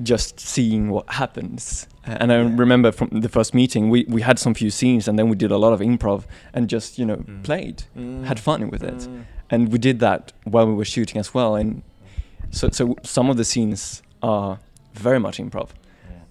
just 0.04 0.40
seeing 0.40 0.90
what 0.92 1.06
happens. 1.10 1.88
Uh, 2.08 2.18
and 2.22 2.32
I 2.32 2.36
Yeah. 2.36 2.56
remember 2.60 2.92
from 2.92 3.10
the 3.22 3.30
first 3.30 3.54
meeting, 3.54 3.90
we 3.94 4.06
we 4.16 4.22
had 4.22 4.38
some 4.40 4.54
few 4.56 4.70
scenes, 4.70 5.08
and 5.08 5.18
then 5.18 5.30
we 5.30 5.36
did 5.36 5.52
a 5.52 5.58
lot 5.58 5.74
of 5.74 5.80
improv 5.82 6.24
and 6.54 6.72
just 6.72 7.00
you 7.00 7.06
know 7.06 7.18
Mm. 7.18 7.44
played, 7.44 7.84
had 8.28 8.40
fun 8.40 8.70
with 8.70 8.84
it, 8.84 9.08
and 9.50 9.72
we 9.74 9.78
did 9.80 10.00
that 10.00 10.34
while 10.54 10.68
we 10.68 10.74
were 10.74 10.86
shooting 10.96 11.20
as 11.20 11.34
well. 11.34 11.56
And 11.62 11.82
so 12.52 12.70
so 12.72 12.96
some 13.04 13.32
of 13.32 13.38
the 13.38 13.44
scenes 13.44 14.04
are 14.22 14.58
very 14.94 15.20
much 15.20 15.38
improv, 15.40 15.70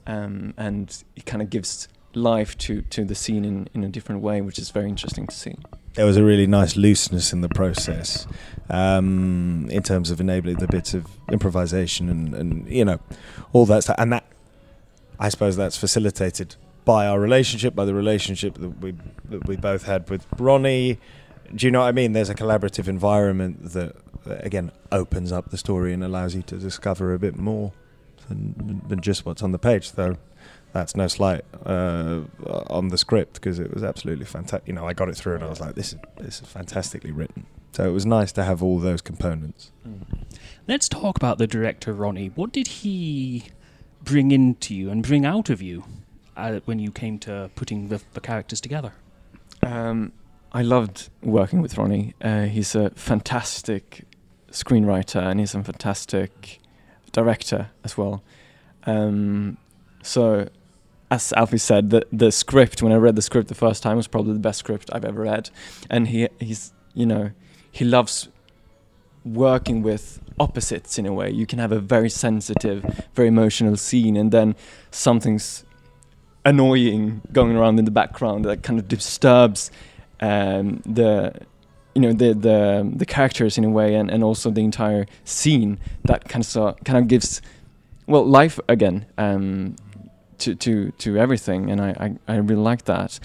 um, 0.06 0.54
and 0.56 1.04
it 1.16 1.24
kind 1.30 1.42
of 1.42 1.50
gives 1.50 1.88
life 2.14 2.56
to 2.58 2.72
to 2.90 3.04
the 3.04 3.14
scene 3.14 3.44
in 3.44 3.68
in 3.74 3.84
a 3.84 3.88
different 3.88 4.22
way, 4.22 4.40
which 4.42 4.58
is 4.58 4.70
very 4.74 4.88
interesting 4.88 5.26
to 5.26 5.34
see. 5.34 5.54
There 5.96 6.06
was 6.06 6.16
a 6.16 6.22
really 6.22 6.46
nice 6.46 6.76
looseness 6.76 7.32
in 7.32 7.40
the 7.40 7.48
process 7.48 8.26
um, 8.70 9.66
in 9.70 9.82
terms 9.82 10.10
of 10.10 10.20
enabling 10.20 10.56
the 10.56 10.68
bits 10.68 10.94
of 10.94 11.06
improvisation 11.30 12.08
and, 12.08 12.34
and 12.34 12.68
you 12.68 12.84
know 12.84 13.00
all 13.52 13.66
that 13.66 13.82
stuff. 13.82 13.96
And 13.98 14.12
that 14.12 14.24
I 15.18 15.28
suppose 15.30 15.56
that's 15.56 15.76
facilitated 15.76 16.56
by 16.84 17.06
our 17.06 17.18
relationship 17.18 17.74
by 17.74 17.84
the 17.84 17.94
relationship 17.94 18.54
that 18.54 18.80
we 18.80 18.94
that 19.24 19.46
we 19.48 19.56
both 19.56 19.84
had 19.84 20.08
with 20.08 20.26
Ronnie. 20.38 20.98
Do 21.54 21.66
you 21.66 21.70
know 21.70 21.80
what 21.80 21.88
I 21.88 21.92
mean? 21.92 22.12
There's 22.12 22.30
a 22.30 22.34
collaborative 22.34 22.88
environment 22.88 23.72
that 23.72 23.96
that, 24.26 24.44
again 24.44 24.72
opens 24.92 25.32
up 25.32 25.50
the 25.50 25.56
story 25.56 25.92
and 25.92 26.04
allows 26.04 26.34
you 26.34 26.42
to 26.42 26.56
discover 26.56 27.14
a 27.14 27.18
bit 27.18 27.36
more 27.36 27.72
than, 28.28 28.82
than 28.88 29.00
just 29.00 29.24
what's 29.24 29.42
on 29.42 29.52
the 29.52 29.58
page 29.58 29.92
so 29.92 30.16
that's 30.76 30.96
no 30.96 31.08
slight 31.08 31.44
uh, 31.64 32.22
on 32.68 32.88
the 32.88 32.98
script 32.98 33.34
because 33.34 33.58
it 33.58 33.72
was 33.72 33.82
absolutely 33.82 34.26
fantastic. 34.26 34.68
You 34.68 34.74
know, 34.74 34.86
I 34.86 34.92
got 34.92 35.08
it 35.08 35.16
through 35.16 35.36
and 35.36 35.44
I 35.44 35.48
was 35.48 35.60
like, 35.60 35.74
"This 35.74 35.92
is 35.92 35.98
this 36.18 36.40
is 36.40 36.48
fantastically 36.48 37.12
written." 37.12 37.46
So 37.72 37.88
it 37.88 37.92
was 37.92 38.06
nice 38.06 38.32
to 38.32 38.44
have 38.44 38.62
all 38.62 38.78
those 38.78 39.02
components. 39.02 39.70
Let's 40.66 40.88
talk 40.88 41.16
about 41.16 41.38
the 41.38 41.46
director, 41.46 41.92
Ronnie. 41.92 42.28
What 42.34 42.52
did 42.52 42.68
he 42.68 43.44
bring 44.02 44.30
into 44.30 44.74
you 44.74 44.90
and 44.90 45.02
bring 45.02 45.26
out 45.26 45.50
of 45.50 45.60
you 45.60 45.84
uh, 46.36 46.60
when 46.64 46.78
you 46.78 46.90
came 46.90 47.18
to 47.20 47.50
putting 47.54 47.88
the, 47.88 48.00
the 48.14 48.20
characters 48.20 48.60
together? 48.60 48.92
Um, 49.62 50.12
I 50.52 50.62
loved 50.62 51.10
working 51.22 51.60
with 51.60 51.76
Ronnie. 51.76 52.14
Uh, 52.22 52.44
he's 52.44 52.74
a 52.74 52.90
fantastic 52.90 54.04
screenwriter 54.50 55.22
and 55.22 55.38
he's 55.38 55.54
a 55.54 55.62
fantastic 55.62 56.60
director 57.12 57.70
as 57.84 57.98
well. 57.98 58.22
Um, 58.86 59.58
so, 60.02 60.48
as 61.10 61.32
Alfie 61.34 61.58
said, 61.58 61.90
the 61.90 62.06
the 62.12 62.32
script 62.32 62.82
when 62.82 62.92
I 62.92 62.96
read 62.96 63.16
the 63.16 63.22
script 63.22 63.48
the 63.48 63.54
first 63.54 63.82
time 63.82 63.96
was 63.96 64.08
probably 64.08 64.32
the 64.32 64.40
best 64.40 64.58
script 64.58 64.90
I've 64.92 65.04
ever 65.04 65.22
read, 65.22 65.50
and 65.90 66.08
he 66.08 66.28
he's 66.40 66.72
you 66.94 67.06
know 67.06 67.30
he 67.70 67.84
loves 67.84 68.28
working 69.24 69.82
with 69.82 70.20
opposites 70.38 70.98
in 70.98 71.06
a 71.06 71.12
way. 71.12 71.30
You 71.30 71.46
can 71.46 71.58
have 71.58 71.72
a 71.72 71.80
very 71.80 72.10
sensitive, 72.10 73.06
very 73.14 73.28
emotional 73.28 73.76
scene, 73.76 74.16
and 74.16 74.32
then 74.32 74.56
something's 74.90 75.64
annoying 76.44 77.22
going 77.32 77.56
around 77.56 77.78
in 77.78 77.84
the 77.84 77.90
background 77.90 78.44
that 78.44 78.62
kind 78.62 78.78
of 78.78 78.86
disturbs 78.86 79.70
um, 80.20 80.80
the 80.86 81.34
you 81.94 82.00
know 82.00 82.12
the 82.12 82.32
the 82.34 82.92
the 82.94 83.06
characters 83.06 83.58
in 83.58 83.64
a 83.64 83.70
way 83.70 83.94
and, 83.94 84.10
and 84.10 84.22
also 84.22 84.50
the 84.50 84.62
entire 84.62 85.06
scene 85.24 85.78
that 86.04 86.28
kind 86.28 86.46
of 86.56 86.84
kind 86.84 86.98
of 86.98 87.08
gives 87.08 87.42
well 88.06 88.24
life 88.24 88.60
again 88.68 89.06
um, 89.18 89.74
to 90.38 90.54
to 90.54 90.90
to 90.92 91.16
everything 91.16 91.70
and 91.70 91.80
I, 91.80 92.18
I, 92.28 92.34
I 92.34 92.36
really 92.36 92.62
like 92.62 92.84
that. 92.84 93.18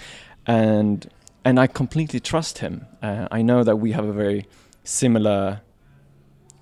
And 0.46 1.08
and 1.44 1.58
I 1.58 1.66
completely 1.66 2.20
trust 2.20 2.58
him. 2.58 2.86
Uh, 3.02 3.26
I 3.30 3.42
know 3.42 3.64
that 3.64 3.76
we 3.76 3.92
have 3.92 4.04
a 4.04 4.12
very 4.12 4.46
similar 4.84 5.60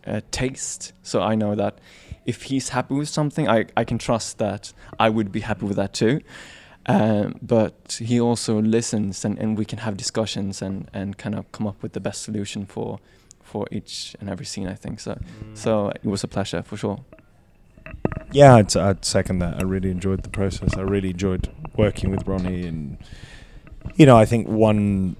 uh, 0.06 0.20
taste 0.30 0.92
so 1.02 1.20
I 1.22 1.34
know 1.34 1.54
that 1.54 1.78
if 2.26 2.44
he's 2.44 2.70
happy 2.70 2.94
with 2.94 3.08
something 3.08 3.48
I, 3.48 3.66
I 3.76 3.84
can 3.84 3.98
trust 3.98 4.38
that 4.38 4.72
I 4.98 5.08
would 5.08 5.32
be 5.32 5.40
happy 5.40 5.66
with 5.66 5.76
that 5.76 5.92
too. 5.92 6.20
Um, 6.86 7.36
but 7.42 7.98
he 8.02 8.18
also 8.20 8.60
listens 8.60 9.24
and, 9.24 9.38
and 9.38 9.58
we 9.58 9.64
can 9.64 9.80
have 9.80 9.96
discussions 9.96 10.62
and, 10.62 10.88
and 10.94 11.16
kind 11.18 11.34
of 11.34 11.52
come 11.52 11.66
up 11.66 11.82
with 11.82 11.92
the 11.92 12.00
best 12.00 12.22
solution 12.22 12.66
for 12.66 12.98
for 13.42 13.66
each 13.72 14.14
and 14.20 14.30
every 14.30 14.46
scene 14.46 14.68
I 14.68 14.74
think. 14.74 15.00
So 15.00 15.18
so 15.54 15.88
it 15.90 16.04
was 16.04 16.24
a 16.24 16.28
pleasure 16.28 16.62
for 16.62 16.76
sure 16.76 17.04
Yeah, 18.32 18.54
I'd, 18.56 18.76
I'd 18.76 19.04
second 19.04 19.40
that. 19.40 19.58
I 19.58 19.62
really 19.62 19.90
enjoyed 19.90 20.22
the 20.22 20.28
process. 20.28 20.76
I 20.76 20.82
really 20.82 21.10
enjoyed 21.10 21.50
working 21.76 22.10
with 22.10 22.26
Ronnie, 22.26 22.66
and 22.66 22.98
you 23.96 24.06
know, 24.06 24.16
I 24.16 24.24
think 24.24 24.48
one 24.48 25.16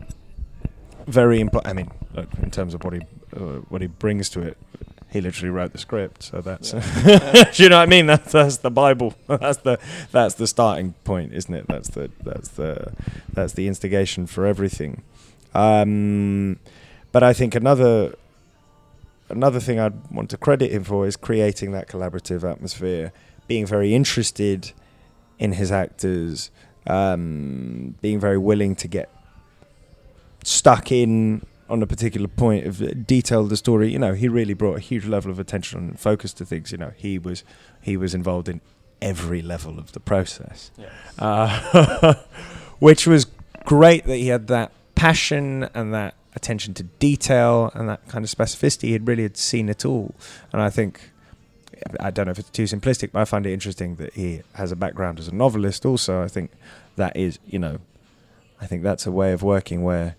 very 1.06 1.40
important. 1.40 1.70
I 1.70 1.72
mean, 1.74 1.90
look, 2.14 2.28
in 2.42 2.50
terms 2.50 2.74
of 2.74 2.84
what 2.84 2.94
he 2.94 3.00
uh, 3.36 3.60
what 3.68 3.80
he 3.80 3.88
brings 3.88 4.28
to 4.30 4.42
it, 4.42 4.56
he 5.10 5.20
literally 5.20 5.50
wrote 5.50 5.72
the 5.72 5.78
script. 5.78 6.22
So 6.22 6.40
that's, 6.40 6.70
do 7.56 7.62
you 7.62 7.68
know 7.68 7.78
what 7.78 7.82
I 7.82 7.86
mean? 7.86 8.06
That's 8.06 8.32
that's 8.32 8.58
the 8.58 8.70
Bible. 8.70 9.14
That's 9.26 9.58
the 9.58 9.78
that's 10.12 10.34
the 10.34 10.46
starting 10.46 10.94
point, 11.04 11.32
isn't 11.32 11.54
it? 11.54 11.66
That's 11.66 11.88
the 11.90 12.10
that's 12.22 12.48
the 12.50 12.92
that's 13.32 13.54
the 13.54 13.66
instigation 13.66 14.26
for 14.26 14.46
everything. 14.46 15.02
Um, 15.54 16.58
but 17.12 17.24
I 17.24 17.32
think 17.32 17.56
another 17.56 18.14
another 19.30 19.60
thing 19.60 19.78
I'd 19.78 20.10
want 20.10 20.30
to 20.30 20.36
credit 20.36 20.72
him 20.72 20.84
for 20.84 21.06
is 21.06 21.16
creating 21.16 21.72
that 21.72 21.88
collaborative 21.88 22.48
atmosphere, 22.48 23.12
being 23.46 23.66
very 23.66 23.94
interested 23.94 24.72
in 25.38 25.52
his 25.52 25.72
actors, 25.72 26.50
um, 26.86 27.96
being 28.00 28.20
very 28.20 28.38
willing 28.38 28.74
to 28.76 28.88
get 28.88 29.10
stuck 30.44 30.90
in 30.92 31.44
on 31.68 31.82
a 31.82 31.86
particular 31.86 32.26
point 32.28 32.66
of 32.66 33.06
detail 33.06 33.40
of 33.40 33.48
the 33.48 33.56
story. 33.56 33.92
You 33.92 33.98
know, 33.98 34.12
he 34.12 34.28
really 34.28 34.54
brought 34.54 34.76
a 34.76 34.80
huge 34.80 35.06
level 35.06 35.30
of 35.30 35.38
attention 35.38 35.78
and 35.78 36.00
focus 36.00 36.32
to 36.34 36.44
things. 36.44 36.72
You 36.72 36.78
know, 36.78 36.92
he 36.96 37.18
was 37.18 37.44
he 37.80 37.96
was 37.96 38.14
involved 38.14 38.48
in 38.48 38.60
every 39.00 39.40
level 39.40 39.78
of 39.78 39.92
the 39.92 40.00
process, 40.00 40.70
uh, 41.18 42.14
which 42.78 43.06
was 43.06 43.26
great 43.64 44.04
that 44.04 44.16
he 44.16 44.28
had 44.28 44.48
that 44.48 44.72
passion 44.94 45.68
and 45.74 45.94
that 45.94 46.14
attention 46.34 46.74
to 46.74 46.84
detail 46.84 47.70
and 47.74 47.88
that 47.88 48.06
kind 48.08 48.24
of 48.24 48.30
specificity. 48.30 48.88
He'd 48.88 49.06
really 49.06 49.24
had 49.24 49.36
seen 49.36 49.68
it 49.68 49.84
all, 49.84 50.14
and 50.52 50.62
I 50.62 50.70
think. 50.70 51.10
I 51.98 52.10
don't 52.10 52.26
know 52.26 52.32
if 52.32 52.38
it's 52.38 52.50
too 52.50 52.64
simplistic, 52.64 53.10
but 53.12 53.20
I 53.20 53.24
find 53.24 53.46
it 53.46 53.54
interesting 53.54 53.96
that 53.96 54.12
he 54.12 54.42
has 54.52 54.70
a 54.70 54.76
background 54.76 55.18
as 55.18 55.28
a 55.28 55.34
novelist. 55.34 55.86
Also, 55.86 56.22
I 56.22 56.28
think 56.28 56.50
that 56.96 57.16
is, 57.16 57.38
you 57.46 57.58
know, 57.58 57.78
I 58.60 58.66
think 58.66 58.82
that's 58.82 59.06
a 59.06 59.10
way 59.10 59.32
of 59.32 59.42
working 59.42 59.82
where 59.82 60.14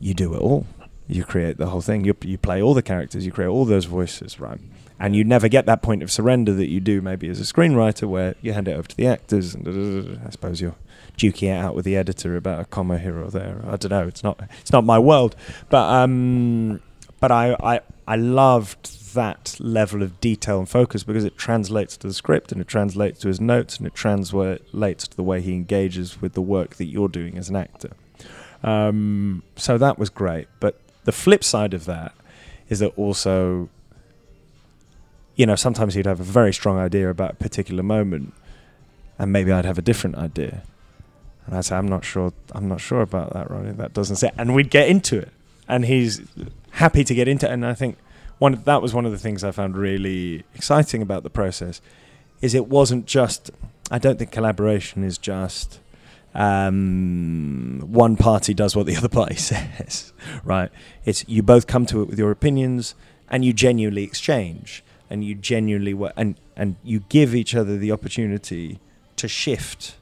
you 0.00 0.14
do 0.14 0.34
it 0.34 0.40
all. 0.40 0.66
You 1.06 1.24
create 1.24 1.58
the 1.58 1.66
whole 1.66 1.82
thing. 1.82 2.04
You 2.04 2.16
you 2.22 2.38
play 2.38 2.62
all 2.62 2.74
the 2.74 2.82
characters. 2.82 3.26
You 3.26 3.32
create 3.32 3.48
all 3.48 3.64
those 3.64 3.84
voices, 3.84 4.40
right? 4.40 4.58
And 4.98 5.14
you 5.14 5.24
never 5.24 5.48
get 5.48 5.66
that 5.66 5.82
point 5.82 6.02
of 6.02 6.10
surrender 6.10 6.54
that 6.54 6.68
you 6.68 6.80
do 6.80 7.02
maybe 7.02 7.28
as 7.28 7.40
a 7.40 7.42
screenwriter, 7.42 8.08
where 8.08 8.36
you 8.40 8.52
hand 8.52 8.68
it 8.68 8.72
over 8.72 8.88
to 8.88 8.96
the 8.96 9.06
actors, 9.06 9.54
and 9.54 10.20
I 10.24 10.30
suppose 10.30 10.60
you're 10.60 10.76
duking 11.18 11.48
it 11.48 11.58
out 11.58 11.74
with 11.74 11.84
the 11.84 11.96
editor 11.96 12.36
about 12.36 12.60
a 12.60 12.64
comma 12.64 12.98
here 12.98 13.18
or 13.18 13.30
there. 13.30 13.60
I 13.66 13.76
don't 13.76 13.90
know. 13.90 14.06
It's 14.06 14.22
not 14.22 14.40
it's 14.60 14.72
not 14.72 14.84
my 14.84 14.98
world, 14.98 15.36
but 15.68 15.88
um, 15.92 16.80
but 17.20 17.30
I 17.30 17.56
I 17.60 17.80
I 18.06 18.16
loved 18.16 19.14
that 19.14 19.56
level 19.60 20.02
of 20.02 20.20
detail 20.20 20.58
and 20.58 20.68
focus 20.68 21.04
because 21.04 21.24
it 21.24 21.36
translates 21.38 21.96
to 21.98 22.08
the 22.08 22.14
script 22.14 22.52
and 22.52 22.60
it 22.60 22.68
translates 22.68 23.20
to 23.20 23.28
his 23.28 23.40
notes 23.40 23.78
and 23.78 23.86
it 23.86 23.94
translates 23.94 25.08
to 25.08 25.16
the 25.16 25.22
way 25.22 25.40
he 25.40 25.52
engages 25.52 26.20
with 26.20 26.34
the 26.34 26.42
work 26.42 26.76
that 26.76 26.86
you're 26.86 27.08
doing 27.08 27.38
as 27.38 27.48
an 27.48 27.56
actor. 27.56 27.90
Um, 28.62 29.42
so 29.56 29.78
that 29.78 29.98
was 29.98 30.10
great. 30.10 30.48
But 30.58 30.80
the 31.04 31.12
flip 31.12 31.44
side 31.44 31.74
of 31.74 31.84
that 31.84 32.14
is 32.68 32.78
that 32.80 32.92
also, 32.96 33.68
you 35.36 35.46
know, 35.46 35.56
sometimes 35.56 35.94
he'd 35.94 36.06
have 36.06 36.20
a 36.20 36.24
very 36.24 36.52
strong 36.52 36.78
idea 36.78 37.08
about 37.10 37.32
a 37.32 37.36
particular 37.36 37.82
moment, 37.82 38.32
and 39.18 39.32
maybe 39.32 39.52
I'd 39.52 39.64
have 39.64 39.78
a 39.78 39.82
different 39.82 40.16
idea. 40.16 40.62
And 41.46 41.54
I'd 41.54 41.64
say, 41.64 41.76
I'm 41.76 41.88
not 41.88 42.04
sure. 42.04 42.32
I'm 42.52 42.68
not 42.68 42.80
sure 42.80 43.02
about 43.02 43.32
that, 43.34 43.50
Ronnie. 43.50 43.72
That 43.72 43.92
doesn't 43.92 44.16
say. 44.16 44.30
And 44.38 44.54
we'd 44.54 44.70
get 44.70 44.88
into 44.88 45.18
it, 45.18 45.32
and 45.68 45.84
he's 45.84 46.22
happy 46.70 47.04
to 47.04 47.14
get 47.14 47.28
into 47.28 47.46
it. 47.46 47.52
And 47.52 47.66
I 47.66 47.74
think 47.74 47.98
one 48.38 48.62
that 48.64 48.80
was 48.80 48.94
one 48.94 49.04
of 49.04 49.12
the 49.12 49.18
things 49.18 49.44
I 49.44 49.50
found 49.50 49.76
really 49.76 50.44
exciting 50.54 51.02
about 51.02 51.22
the 51.22 51.30
process 51.30 51.80
is 52.40 52.54
it 52.54 52.68
wasn't 52.68 53.06
just. 53.06 53.50
I 53.90 53.98
don't 53.98 54.18
think 54.18 54.32
collaboration 54.32 55.04
is 55.04 55.18
just 55.18 55.80
um, 56.34 57.80
one 57.86 58.16
party 58.16 58.54
does 58.54 58.74
what 58.74 58.86
the 58.86 58.96
other 59.00 59.08
party 59.08 59.36
says, 59.36 60.12
right? 60.44 60.70
It's 61.04 61.26
you 61.28 61.42
both 61.42 61.66
come 61.66 61.86
to 61.86 62.02
it 62.02 62.08
with 62.08 62.18
your 62.18 62.30
opinions 62.30 62.94
and 63.28 63.44
you 63.44 63.52
genuinely 63.52 64.04
exchange 64.04 64.84
and 65.10 65.24
you 65.24 65.34
genuinely 65.34 65.94
wo- 65.94 66.12
and 66.16 66.36
and 66.56 66.76
you 66.82 67.00
give 67.08 67.34
each 67.34 67.54
other 67.54 67.76
the 67.76 67.92
opportunity 67.92 68.80
to 69.16 69.28
shift. 69.28 69.96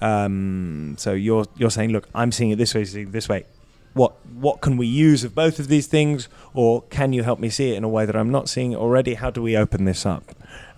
Um, 0.00 0.94
so 0.98 1.12
you're 1.12 1.46
you're 1.56 1.70
saying, 1.70 1.90
look, 1.90 2.08
I'm 2.14 2.32
seeing 2.32 2.50
it 2.50 2.56
this 2.56 2.74
way, 2.74 2.84
seeing 2.84 3.08
it 3.08 3.12
this 3.12 3.28
way. 3.28 3.46
What 3.94 4.14
what 4.26 4.60
can 4.60 4.76
we 4.76 4.86
use 4.86 5.24
of 5.24 5.34
both 5.34 5.58
of 5.58 5.68
these 5.68 5.86
things, 5.86 6.28
or 6.54 6.82
can 6.82 7.12
you 7.12 7.22
help 7.22 7.38
me 7.40 7.48
see 7.48 7.72
it 7.72 7.76
in 7.76 7.84
a 7.84 7.88
way 7.88 8.06
that 8.06 8.14
I'm 8.14 8.30
not 8.30 8.48
seeing 8.48 8.72
it 8.72 8.76
already? 8.76 9.14
How 9.14 9.30
do 9.30 9.42
we 9.42 9.56
open 9.56 9.84
this 9.86 10.04
up? 10.04 10.24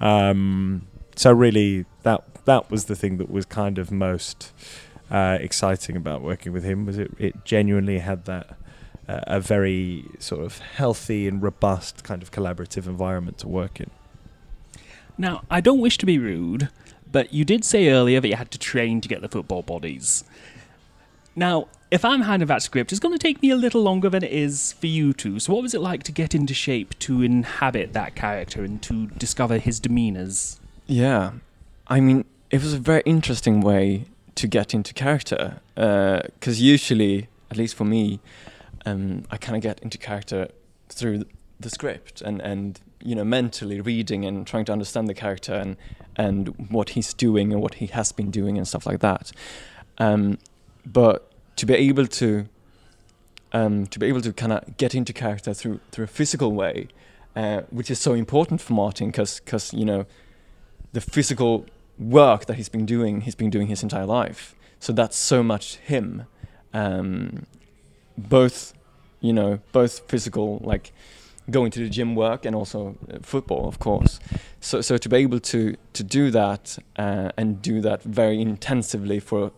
Um, 0.00 0.86
so 1.16 1.32
really, 1.32 1.86
that 2.02 2.24
that 2.44 2.70
was 2.70 2.86
the 2.86 2.96
thing 2.96 3.18
that 3.18 3.30
was 3.30 3.44
kind 3.44 3.78
of 3.78 3.90
most 3.90 4.52
uh, 5.10 5.38
exciting 5.40 5.96
about 5.96 6.22
working 6.22 6.52
with 6.52 6.64
him 6.64 6.86
was 6.86 6.98
it, 6.98 7.12
it 7.18 7.44
genuinely 7.44 7.98
had 7.98 8.24
that 8.26 8.56
uh, 9.08 9.20
a 9.26 9.40
very 9.40 10.04
sort 10.18 10.44
of 10.44 10.58
healthy 10.58 11.26
and 11.26 11.42
robust 11.42 12.04
kind 12.04 12.22
of 12.22 12.30
collaborative 12.30 12.86
environment 12.86 13.38
to 13.38 13.48
work 13.48 13.80
in. 13.80 13.90
Now, 15.18 15.42
I 15.50 15.60
don't 15.60 15.80
wish 15.80 15.98
to 15.98 16.06
be 16.06 16.18
rude, 16.18 16.68
but 17.10 17.34
you 17.34 17.44
did 17.44 17.64
say 17.64 17.88
earlier 17.90 18.20
that 18.20 18.28
you 18.28 18.36
had 18.36 18.50
to 18.52 18.58
train 18.58 19.00
to 19.00 19.08
get 19.08 19.20
the 19.20 19.28
football 19.28 19.62
bodies. 19.62 20.24
Now, 21.34 21.66
if 21.90 22.04
I'm 22.04 22.22
handing 22.22 22.46
that 22.46 22.62
script, 22.62 22.92
it's 22.92 23.00
going 23.00 23.14
to 23.14 23.18
take 23.18 23.42
me 23.42 23.50
a 23.50 23.56
little 23.56 23.82
longer 23.82 24.08
than 24.08 24.22
it 24.22 24.30
is 24.30 24.72
for 24.74 24.86
you 24.86 25.12
two. 25.12 25.40
So, 25.40 25.52
what 25.52 25.62
was 25.62 25.74
it 25.74 25.80
like 25.80 26.04
to 26.04 26.12
get 26.12 26.34
into 26.34 26.54
shape 26.54 26.96
to 27.00 27.22
inhabit 27.22 27.92
that 27.94 28.14
character 28.14 28.62
and 28.62 28.80
to 28.82 29.08
discover 29.08 29.58
his 29.58 29.80
demeanors? 29.80 30.59
Yeah, 30.90 31.34
I 31.86 32.00
mean, 32.00 32.24
it 32.50 32.64
was 32.64 32.74
a 32.74 32.78
very 32.78 33.02
interesting 33.06 33.60
way 33.60 34.06
to 34.34 34.48
get 34.48 34.74
into 34.74 34.92
character 34.92 35.60
because 35.76 36.60
uh, 36.60 36.64
usually, 36.74 37.28
at 37.48 37.56
least 37.56 37.76
for 37.76 37.84
me, 37.84 38.18
um, 38.84 39.22
I 39.30 39.36
kind 39.36 39.54
of 39.54 39.62
get 39.62 39.78
into 39.84 39.98
character 39.98 40.48
through 40.88 41.26
the 41.60 41.70
script 41.70 42.22
and 42.22 42.40
and 42.40 42.80
you 43.00 43.14
know 43.14 43.22
mentally 43.22 43.80
reading 43.80 44.24
and 44.24 44.44
trying 44.48 44.64
to 44.64 44.72
understand 44.72 45.06
the 45.06 45.14
character 45.14 45.54
and 45.54 45.76
and 46.16 46.48
what 46.70 46.90
he's 46.90 47.14
doing 47.14 47.52
and 47.52 47.62
what 47.62 47.74
he 47.74 47.86
has 47.86 48.10
been 48.10 48.32
doing 48.32 48.58
and 48.58 48.66
stuff 48.66 48.84
like 48.84 48.98
that. 48.98 49.30
Um, 49.98 50.38
but 50.84 51.30
to 51.54 51.66
be 51.66 51.74
able 51.74 52.08
to 52.08 52.48
um, 53.52 53.86
to 53.86 54.00
be 54.00 54.06
able 54.06 54.22
to 54.22 54.32
kind 54.32 54.52
of 54.52 54.76
get 54.76 54.96
into 54.96 55.12
character 55.12 55.54
through 55.54 55.78
through 55.92 56.06
a 56.06 56.14
physical 56.18 56.50
way, 56.50 56.88
uh, 57.36 57.60
which 57.70 57.92
is 57.92 58.00
so 58.00 58.14
important 58.14 58.60
for 58.60 58.72
Martin 58.72 59.12
because 59.12 59.38
because 59.38 59.72
you 59.72 59.84
know 59.84 60.04
the 60.92 61.00
physical 61.00 61.66
work 61.98 62.46
that 62.46 62.54
he's 62.54 62.68
been 62.68 62.86
doing, 62.86 63.22
he's 63.22 63.34
been 63.34 63.50
doing 63.50 63.68
his 63.68 63.82
entire 63.82 64.06
life. 64.06 64.54
So 64.78 64.92
that's 64.92 65.16
so 65.16 65.42
much 65.42 65.76
him, 65.76 66.26
um, 66.72 67.46
both 68.16 68.74
you 69.20 69.32
know, 69.32 69.60
both 69.72 70.00
physical, 70.08 70.58
like 70.62 70.92
going 71.50 71.70
to 71.72 71.80
the 71.80 71.88
gym 71.88 72.14
work, 72.14 72.44
and 72.44 72.56
also 72.56 72.96
uh, 73.12 73.18
football, 73.22 73.68
of 73.68 73.78
course. 73.78 74.18
So, 74.60 74.80
so 74.80 74.96
to 74.96 75.08
be 75.08 75.16
able 75.16 75.40
to 75.40 75.76
to 75.92 76.02
do 76.02 76.30
that 76.30 76.78
uh, 76.96 77.30
and 77.36 77.62
do 77.62 77.80
that 77.82 78.02
very 78.02 78.40
intensively 78.40 79.20
for 79.20 79.52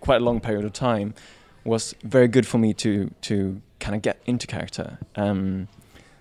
quite 0.00 0.20
a 0.20 0.24
long 0.24 0.40
period 0.40 0.64
of 0.64 0.72
time 0.72 1.14
was 1.64 1.94
very 2.02 2.28
good 2.28 2.46
for 2.46 2.58
me 2.58 2.72
to 2.74 3.10
to 3.22 3.60
kind 3.80 3.94
of 3.94 4.02
get 4.02 4.20
into 4.26 4.46
character. 4.46 4.98
Um, 5.16 5.68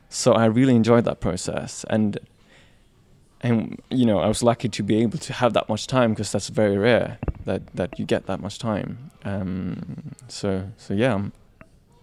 so 0.09 0.33
I 0.33 0.45
really 0.45 0.75
enjoyed 0.75 1.05
that 1.05 1.19
process, 1.19 1.85
and 1.89 2.17
and 3.41 3.81
you 3.89 4.05
know 4.05 4.19
I 4.19 4.27
was 4.27 4.43
lucky 4.43 4.69
to 4.69 4.83
be 4.83 4.97
able 5.01 5.17
to 5.19 5.33
have 5.33 5.53
that 5.53 5.69
much 5.69 5.87
time 5.87 6.11
because 6.11 6.31
that's 6.31 6.49
very 6.49 6.77
rare 6.77 7.17
that 7.45 7.61
that 7.75 7.97
you 7.99 8.05
get 8.05 8.25
that 8.27 8.39
much 8.41 8.59
time. 8.59 9.11
Um, 9.23 10.13
so 10.27 10.69
so 10.77 10.93
yeah, 10.93 11.21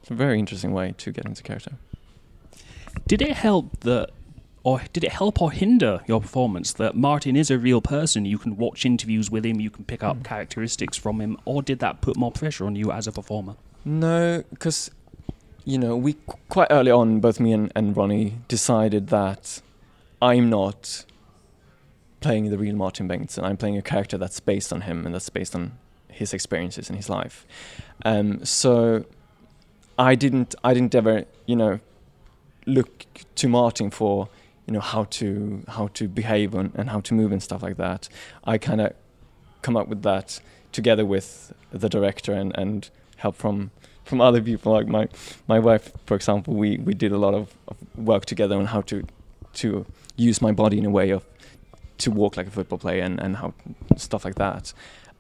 it's 0.00 0.11
a 0.11 0.14
very 0.14 0.38
interesting 0.38 0.73
way 0.73 0.95
to 0.99 1.11
get 1.12 1.25
into 1.26 1.43
character. 1.43 1.73
Did 3.07 3.23
it 3.23 3.33
help 3.35 3.81
that, 3.81 4.11
or 4.64 4.81
did 4.93 5.05
it 5.05 5.12
help 5.12 5.40
or 5.43 5.52
hinder 5.52 6.00
your 6.09 6.21
performance 6.21 6.73
that 6.75 6.97
Martin 6.97 7.37
is 7.37 7.50
a 7.50 7.59
real 7.59 7.81
person? 7.81 8.25
You 8.25 8.38
can 8.38 8.57
watch 8.57 8.85
interviews 8.85 9.31
with 9.31 9.45
him, 9.45 9.61
you 9.61 9.71
can 9.71 9.85
pick 9.85 10.02
up 10.02 10.16
Mm. 10.19 10.25
characteristics 10.25 10.97
from 10.97 11.21
him, 11.21 11.37
or 11.45 11.62
did 11.62 11.78
that 11.81 12.00
put 12.00 12.16
more 12.16 12.33
pressure 12.33 12.66
on 12.66 12.75
you 12.75 12.90
as 12.90 13.07
a 13.07 13.12
performer? 13.12 13.55
No, 13.85 14.43
because 14.50 14.90
you 15.64 15.78
know 15.78 15.97
we 15.97 16.14
qu- 16.14 16.38
quite 16.49 16.69
early 16.71 16.90
on, 16.90 17.21
both 17.21 17.38
me 17.38 17.52
and, 17.52 17.71
and 17.76 17.97
Ronnie 17.97 18.38
decided 18.49 19.09
that 19.09 19.61
I'm 20.21 20.49
not 20.50 21.05
playing 22.20 22.50
the 22.50 22.58
real 22.58 22.75
Martin 22.75 23.08
Bengtsson. 23.08 23.44
I'm 23.44 23.56
playing 23.56 23.76
a 23.76 23.82
character 23.82 24.18
that's 24.18 24.40
based 24.40 24.73
on 24.73 24.82
him 24.82 25.04
and 25.06 25.14
that's 25.14 25.28
based 25.28 25.54
on 25.54 25.78
his 26.08 26.32
experiences 26.32 26.88
in 26.88 26.96
his 26.96 27.08
life. 27.08 27.46
Um, 28.04 28.44
so 28.44 29.04
I 29.99 30.14
didn't 30.14 30.54
I 30.64 30.75
didn't 30.75 30.94
ever 30.94 31.25
you 31.46 31.56
know 31.56 31.80
look 32.66 33.06
to 33.37 33.49
Martin 33.49 33.90
for 33.90 34.28
you 34.66 34.73
know 34.73 34.80
how 34.80 35.04
to 35.04 35.62
how 35.68 35.88
to 35.88 36.08
behave 36.08 36.54
and, 36.54 36.73
and 36.75 36.90
how 36.90 37.00
to 37.00 37.14
move 37.14 37.32
and 37.32 37.42
stuff 37.42 37.62
like 37.62 37.76
that. 37.76 38.08
I 38.44 38.58
kind 38.58 38.80
of 38.80 38.94
come 39.62 39.76
up 39.76 39.88
with 39.88 40.02
that 40.02 40.40
together 40.73 41.04
with 41.04 41.52
the 41.70 41.88
director 41.88 42.32
and, 42.32 42.56
and 42.56 42.90
help 43.16 43.37
from 43.37 43.70
from 44.04 44.20
other 44.20 44.40
people 44.40 44.73
like 44.73 44.87
my 44.87 45.08
my 45.49 45.58
wife 45.58 45.90
for 46.04 46.14
example 46.14 46.54
we 46.54 46.76
we 46.78 46.94
did 46.94 47.12
a 47.12 47.18
lot 47.18 47.35
of, 47.35 47.54
of 47.66 47.76
work 47.96 48.25
together 48.25 48.56
on 48.56 48.66
how 48.66 48.80
to 48.80 49.04
to 49.52 49.87
use 50.16 50.40
my 50.40 50.52
body 50.52 50.78
in 50.78 50.85
a 50.85 50.90
way 50.90 51.11
of 51.11 51.25
to 51.99 52.11
walk 52.11 52.37
like 52.37 52.47
a 52.47 52.50
football 52.50 52.79
player 52.79 53.03
and, 53.03 53.21
and 53.21 53.37
how 53.37 53.55
stuff 53.97 54.25
like 54.25 54.37
that. 54.37 54.73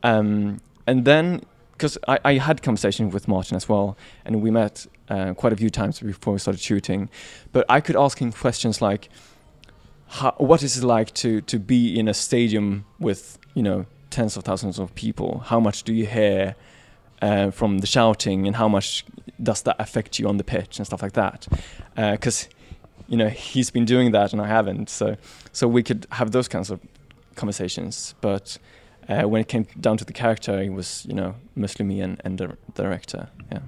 Um, 0.02 0.60
and 0.86 1.04
then 1.04 1.42
because 1.72 1.98
I, 2.08 2.18
I 2.24 2.34
had 2.34 2.62
conversations 2.62 3.12
with 3.12 3.28
Martin 3.28 3.56
as 3.56 3.68
well 3.68 3.96
and 4.24 4.42
we 4.42 4.50
met 4.50 4.86
uh, 5.08 5.34
quite 5.34 5.52
a 5.52 5.56
few 5.56 5.70
times 5.70 6.00
before 6.00 6.32
we 6.32 6.38
started 6.38 6.60
shooting. 6.60 7.08
But 7.52 7.66
I 7.68 7.80
could 7.80 7.96
ask 7.96 8.18
him 8.18 8.32
questions 8.32 8.80
like 8.80 9.08
how, 10.08 10.34
what 10.38 10.62
is 10.62 10.78
it 10.78 10.84
like 10.84 11.12
to 11.14 11.40
to 11.42 11.58
be 11.58 11.98
in 11.98 12.08
a 12.08 12.14
stadium 12.14 12.84
with 12.98 13.38
you 13.54 13.62
know 13.62 13.86
tens 14.10 14.36
of 14.36 14.44
thousands 14.44 14.78
of 14.78 14.94
people? 14.94 15.40
How 15.46 15.60
much 15.60 15.82
do 15.82 15.92
you 15.92 16.06
hear 16.06 16.54
uh, 17.20 17.50
from 17.50 17.78
the 17.78 17.86
shouting 17.86 18.46
and 18.46 18.56
how 18.56 18.68
much 18.68 19.04
does 19.42 19.62
that 19.62 19.76
affect 19.78 20.18
you 20.18 20.28
on 20.28 20.36
the 20.36 20.44
pitch 20.44 20.78
and 20.78 20.86
stuff 20.86 21.02
like 21.02 21.12
that? 21.12 21.46
Because 21.94 22.48
you 23.08 23.16
know 23.16 23.28
he's 23.28 23.70
been 23.70 23.84
doing 23.84 24.12
that 24.12 24.32
and 24.32 24.40
I 24.42 24.46
haven't 24.48 24.90
so 24.90 25.16
so 25.52 25.68
we 25.68 25.82
could 25.82 26.06
have 26.12 26.30
those 26.32 26.48
kinds 26.48 26.70
of 26.70 26.80
conversations 27.36 28.14
but 28.20 28.58
uh, 29.08 29.22
when 29.22 29.40
it 29.40 29.48
came 29.48 29.66
down 29.80 29.96
to 29.98 30.04
the 30.04 30.12
character 30.12 30.60
it 30.60 30.70
was 30.72 31.06
you 31.08 31.14
know 31.14 31.34
mostly 31.54 31.84
me 31.84 32.00
and, 32.00 32.20
and 32.24 32.38
the 32.38 32.56
director 32.74 33.28
yeah 33.52 33.60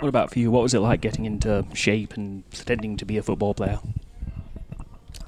What 0.00 0.08
about 0.08 0.30
for 0.30 0.38
you? 0.38 0.50
What 0.52 0.62
was 0.62 0.74
it 0.74 0.78
like 0.80 1.00
getting 1.00 1.24
into 1.26 1.64
shape 1.74 2.14
and 2.16 2.48
pretending 2.50 2.96
to 2.98 3.04
be 3.04 3.18
a 3.18 3.22
football 3.22 3.52
player? 3.54 3.80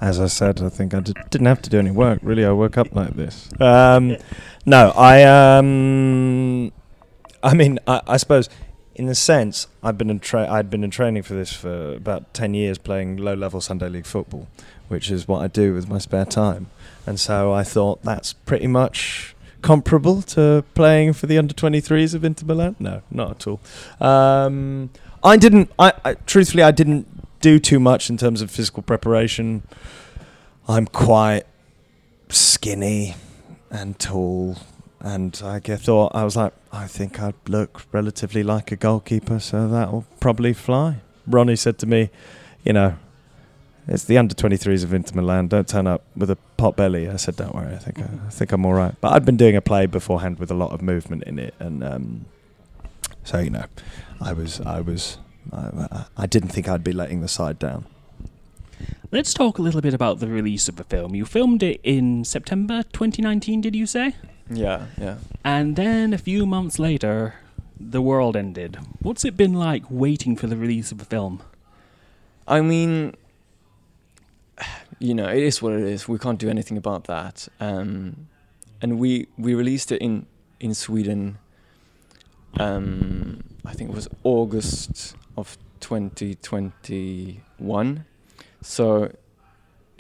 As 0.01 0.21
I 0.21 0.29
said, 0.29 0.63
I 0.63 0.69
think 0.69 0.95
I 0.95 1.01
d- 1.01 1.13
didn't 1.29 1.49
have 1.49 1.61
to 1.63 1.71
do 1.71 1.79
any 1.79 1.91
work. 1.91 2.21
Really, 2.23 2.45
I 2.45 2.53
woke 2.53 2.79
up 2.79 2.95
like 2.95 3.15
this. 3.17 3.51
Um, 3.61 4.17
no, 4.67 4.93
I. 4.97 5.25
Um, 5.25 6.71
I 7.43 7.53
mean, 7.55 7.79
I, 7.87 8.01
I 8.07 8.17
suppose, 8.17 8.49
in 8.95 9.09
a 9.09 9.15
sense, 9.15 9.67
I've 9.83 9.97
been 9.97 10.11
in 10.11 10.21
tra- 10.21 10.51
I'd 10.51 10.71
been 10.71 10.85
in 10.85 10.91
training 10.91 11.23
for 11.23 11.35
this 11.35 11.53
for 11.53 11.95
about 11.95 12.33
ten 12.35 12.55
years, 12.55 12.79
playing 12.79 13.17
low-level 13.17 13.61
Sunday 13.61 13.89
league 13.89 14.07
football, 14.07 14.49
which 14.89 15.11
is 15.11 15.27
what 15.29 15.43
I 15.43 15.49
do 15.49 15.75
with 15.75 15.89
my 15.89 15.99
spare 15.99 16.25
time. 16.25 16.67
And 17.07 17.19
so 17.19 17.53
I 17.53 17.63
thought 17.63 18.03
that's 18.03 18.33
pretty 18.33 18.67
much 18.67 19.35
comparable 19.63 20.23
to 20.23 20.65
playing 20.75 21.13
for 21.13 21.27
the 21.27 21.39
under 21.39 21.55
23s 21.55 22.15
of 22.15 22.25
Inter 22.25 22.47
Milan. 22.47 22.77
No, 22.79 23.03
not 23.11 23.31
at 23.31 23.47
all. 23.47 23.61
Um, 24.01 24.91
I 25.23 25.37
didn't. 25.37 25.71
I, 25.79 25.93
I 26.05 26.15
truthfully, 26.15 26.63
I 26.63 26.71
didn't 26.71 27.07
do 27.41 27.59
too 27.59 27.81
much 27.81 28.11
in 28.11 28.17
terms 28.17 28.43
of 28.43 28.51
physical 28.51 28.83
preparation. 28.83 29.63
I'm 30.69 30.87
quite 30.87 31.45
skinny 32.29 33.17
and 33.71 33.99
tall, 33.99 34.57
and 35.01 35.41
I 35.45 35.59
thought 35.61 36.15
I 36.15 36.25
was 36.25 36.37
like, 36.37 36.53
I 36.73 36.87
think 36.87 37.21
I'd 37.21 37.35
look 37.49 37.83
relatively 37.93 38.43
like 38.43 38.71
a 38.71 38.77
goalkeeper, 38.77 39.39
so 39.39 39.69
that'll 39.69 40.05
probably 40.21 40.53
fly. 40.53 40.97
Ronnie 41.27 41.57
said 41.57 41.79
to 41.79 41.87
me, 41.87 42.11
you 42.65 42.73
know, 42.73 42.97
it's 43.89 44.05
the 44.05 44.19
under 44.19 44.35
23s 44.35 44.85
of 44.85 44.93
Inter 44.93 45.17
Milan. 45.17 45.49
Don't 45.49 45.67
turn 45.67 45.87
up 45.87 46.05
with 46.15 46.31
a 46.31 46.37
pot 46.57 46.77
belly. 46.77 47.09
I 47.09 47.17
said, 47.17 47.37
don't 47.37 47.55
worry. 47.55 47.75
I 47.75 47.79
think 47.79 47.99
I, 47.99 48.27
I 48.27 48.31
think 48.31 48.53
I'm 48.53 48.65
all 48.67 48.75
right. 48.75 48.95
But 49.01 49.15
I'd 49.15 49.25
been 49.25 49.37
doing 49.37 49.57
a 49.57 49.61
play 49.61 49.87
beforehand 49.87 50.39
with 50.39 50.51
a 50.51 50.55
lot 50.55 50.73
of 50.73 50.83
movement 50.83 51.25
in 51.25 51.39
it, 51.39 51.55
and 51.59 51.83
um, 51.83 52.27
so 53.25 53.39
you 53.39 53.51
know, 53.51 53.65
I 54.21 54.33
was 54.33 54.61
I 54.61 54.81
was 54.81 55.19
I, 55.53 56.05
I 56.17 56.27
didn't 56.27 56.51
think 56.51 56.69
I'd 56.69 56.85
be 56.85 56.93
letting 56.93 57.21
the 57.21 57.29
side 57.29 57.59
down. 57.59 57.87
Let's 59.11 59.35
talk 59.35 59.59
a 59.59 59.63
little 59.63 59.81
bit 59.81 59.93
about 59.93 60.21
the 60.21 60.29
release 60.29 60.69
of 60.69 60.77
the 60.77 60.85
film. 60.85 61.15
You 61.15 61.25
filmed 61.25 61.63
it 61.63 61.81
in 61.83 62.25
September 62.25 62.85
2019, 62.93 63.61
did 63.61 63.75
you 63.75 63.87
say? 63.87 64.15
Yeah 64.51 64.87
yeah 64.99 65.17
And 65.45 65.77
then 65.77 66.13
a 66.13 66.19
few 66.19 66.47
months 66.47 66.79
later, 66.79 67.35
the 67.79 68.03
world 68.03 68.37
ended. 68.37 68.79
What's 69.01 69.25
it 69.25 69.37
been 69.37 69.55
like 69.55 69.85
waiting 69.89 70.37
for 70.37 70.47
the 70.47 70.57
release 70.57 70.93
of 70.93 70.99
the 70.99 71.05
film? 71.05 71.43
I 72.47 72.61
mean, 72.61 73.15
you 74.99 75.15
know, 75.15 75.29
it 75.29 75.43
is 75.43 75.63
what 75.63 75.73
it 75.73 75.83
is. 75.83 76.09
We 76.09 76.19
can't 76.19 76.39
do 76.39 76.51
anything 76.51 76.77
about 76.77 77.05
that. 77.05 77.49
Um, 77.59 78.29
and 78.83 78.99
we 78.99 79.29
we 79.39 79.55
released 79.55 79.93
it 79.93 80.03
in 80.03 80.27
in 80.59 80.75
Sweden. 80.75 81.39
Um, 82.59 83.45
I 83.65 83.73
think 83.73 83.91
it 83.91 83.97
was 83.97 84.09
August 84.25 85.15
of 85.37 85.57
2021. 85.81 88.05
So 88.63 89.13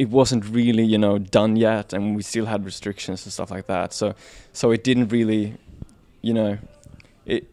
it 0.01 0.09
wasn't 0.09 0.47
really, 0.47 0.83
you 0.83 0.97
know, 0.97 1.19
done 1.19 1.57
yet, 1.57 1.93
and 1.93 2.17
we 2.17 2.23
still 2.23 2.47
had 2.47 2.65
restrictions 2.65 3.27
and 3.27 3.33
stuff 3.35 3.51
like 3.51 3.67
that. 3.67 3.93
So 3.93 4.15
so 4.55 4.71
it 4.71 4.83
didn't 4.83 5.09
really, 5.09 5.59
you 6.23 6.33
know, 6.33 6.59
it 7.27 7.45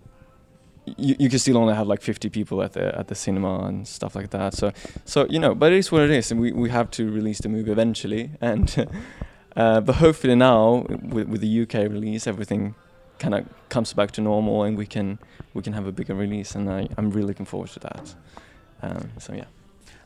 you, 0.86 1.16
you 1.20 1.30
can 1.30 1.40
still 1.40 1.58
only 1.58 1.76
have 1.76 1.88
like 1.88 2.02
50 2.02 2.30
people 2.30 2.64
at 2.64 2.72
the 2.72 2.98
at 2.98 3.10
the 3.10 3.16
cinema 3.16 3.66
and 3.68 3.86
stuff 3.86 4.16
like 4.16 4.30
that. 4.30 4.54
So 4.54 4.72
so 5.04 5.26
you 5.30 5.40
know, 5.40 5.54
but 5.56 5.74
it 5.74 5.80
is 5.80 5.92
what 5.92 6.04
it 6.04 6.12
is, 6.12 6.32
and 6.32 6.40
we, 6.40 6.54
we 6.54 6.70
have 6.70 6.90
to 6.92 7.12
release 7.12 7.40
the 7.40 7.50
movie 7.50 7.72
eventually. 7.72 8.32
And 8.42 8.88
uh, 9.58 9.82
but 9.82 9.96
hopefully 9.96 10.36
now 10.36 10.86
with, 11.02 11.28
with 11.28 11.42
the 11.42 11.62
UK 11.64 11.74
release, 11.92 12.28
everything 12.28 12.76
kind 13.20 13.36
of 13.36 13.46
comes 13.68 13.92
back 13.92 14.12
to 14.12 14.22
normal, 14.22 14.64
and 14.64 14.78
we 14.78 14.86
can 14.86 15.20
we 15.54 15.62
can 15.62 15.74
have 15.74 15.86
a 15.86 15.92
bigger 15.92 16.16
release. 16.16 16.56
And 16.56 16.70
I, 16.70 16.88
I'm 16.98 17.12
really 17.12 17.28
looking 17.28 17.46
forward 17.46 17.72
to 17.72 17.80
that. 17.80 18.16
Um, 18.82 19.10
so 19.20 19.34
yeah. 19.34 19.57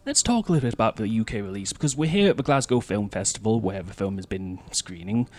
Let's 0.05 0.23
talk 0.23 0.49
a 0.49 0.51
little 0.51 0.67
bit 0.67 0.73
about 0.73 0.95
the 0.95 1.19
UK 1.19 1.33
release 1.33 1.73
because 1.73 1.95
we're 1.95 2.09
here 2.09 2.29
at 2.31 2.37
the 2.37 2.43
Glasgow 2.43 2.79
Film 2.79 3.07
Festival 3.09 3.59
where 3.59 3.83
the 3.83 3.93
film 3.93 4.15
has 4.15 4.25
been 4.25 4.59
screening. 4.71 5.29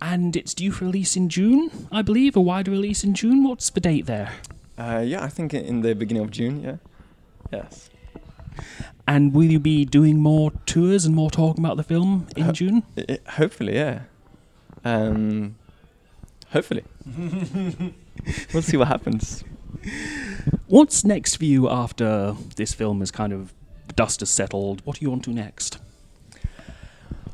And 0.00 0.34
it's 0.34 0.54
due 0.54 0.72
for 0.72 0.86
release 0.86 1.14
in 1.16 1.28
June, 1.28 1.88
I 1.92 2.02
believe, 2.02 2.34
a 2.36 2.40
wider 2.40 2.70
release 2.70 3.04
in 3.04 3.14
June. 3.14 3.44
What's 3.44 3.68
the 3.68 3.80
date 3.80 4.06
there? 4.06 4.32
Uh, 4.78 5.02
yeah, 5.04 5.22
I 5.22 5.28
think 5.28 5.52
in 5.52 5.82
the 5.82 5.94
beginning 5.94 6.22
of 6.22 6.30
June. 6.30 6.62
Yeah. 6.62 6.76
Yes. 7.52 7.90
And 9.06 9.34
will 9.34 9.44
you 9.44 9.58
be 9.58 9.84
doing 9.84 10.18
more 10.18 10.52
tours 10.66 11.04
and 11.04 11.14
more 11.14 11.30
talking 11.30 11.62
about 11.64 11.76
the 11.76 11.82
film 11.82 12.28
in 12.36 12.44
Uh, 12.44 12.52
June? 12.52 12.84
I- 12.96 13.04
I- 13.26 13.30
hopefully, 13.32 13.74
yeah. 13.74 14.02
Um, 14.84 15.56
hopefully. 16.50 16.84
we'll 18.54 18.62
see 18.62 18.76
what 18.76 18.88
happens. 18.88 19.44
What's 20.66 21.04
next 21.04 21.36
for 21.36 21.44
you 21.44 21.68
after 21.68 22.36
this 22.56 22.72
film 22.72 23.02
is 23.02 23.10
kind 23.10 23.32
of 23.32 23.52
dust 23.98 24.20
has 24.20 24.30
settled? 24.30 24.80
What 24.84 24.98
do 24.98 25.04
you 25.04 25.10
want 25.10 25.24
to 25.24 25.32
next? 25.32 25.78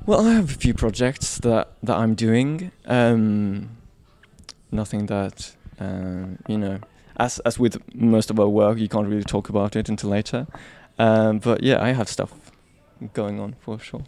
Well, 0.06 0.26
I 0.26 0.32
have 0.32 0.50
a 0.50 0.58
few 0.64 0.72
projects 0.72 1.38
that 1.38 1.68
that 1.82 1.96
I'm 1.96 2.14
doing. 2.14 2.72
Um, 2.86 3.68
nothing 4.72 5.06
that 5.06 5.54
um, 5.78 6.38
you 6.48 6.56
know, 6.56 6.78
as 7.18 7.38
as 7.40 7.58
with 7.58 7.76
most 7.94 8.30
of 8.30 8.40
our 8.40 8.48
work, 8.48 8.78
you 8.78 8.88
can't 8.88 9.06
really 9.06 9.24
talk 9.24 9.50
about 9.50 9.76
it 9.76 9.88
until 9.90 10.10
later. 10.10 10.46
Um, 10.98 11.38
but 11.38 11.62
yeah, 11.62 11.82
I 11.82 11.92
have 11.92 12.08
stuff 12.08 12.32
going 13.12 13.40
on 13.40 13.56
for 13.60 13.78
sure. 13.78 14.04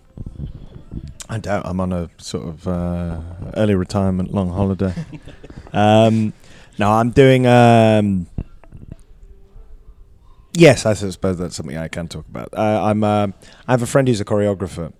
I 1.29 1.39
doubt 1.39 1.67
I'm 1.67 1.81
on 1.81 1.93
a 1.93 2.09
sort 2.17 2.49
of 2.49 2.69
uh, 2.69 3.21
early 3.55 3.75
retirement, 3.75 4.33
long 4.33 4.51
holiday. 4.51 4.95
um, 5.75 6.33
no, 6.79 6.91
I'm 6.91 7.11
doing. 7.11 7.47
Yes, 10.59 10.87
I 10.87 10.95
suppose 10.95 11.37
that's 11.37 11.55
something 11.55 11.77
I 11.77 11.89
can 11.89 12.09
talk 12.09 12.27
about. 12.27 12.49
Uh, 12.57 12.83
I'm. 12.85 13.05
Uh, 13.05 13.29
I 13.69 13.73
have 13.73 13.83
a 13.83 13.87
friend 13.87 14.09
who's 14.09 14.23
a 14.23 14.25
choreographer, 14.25 14.91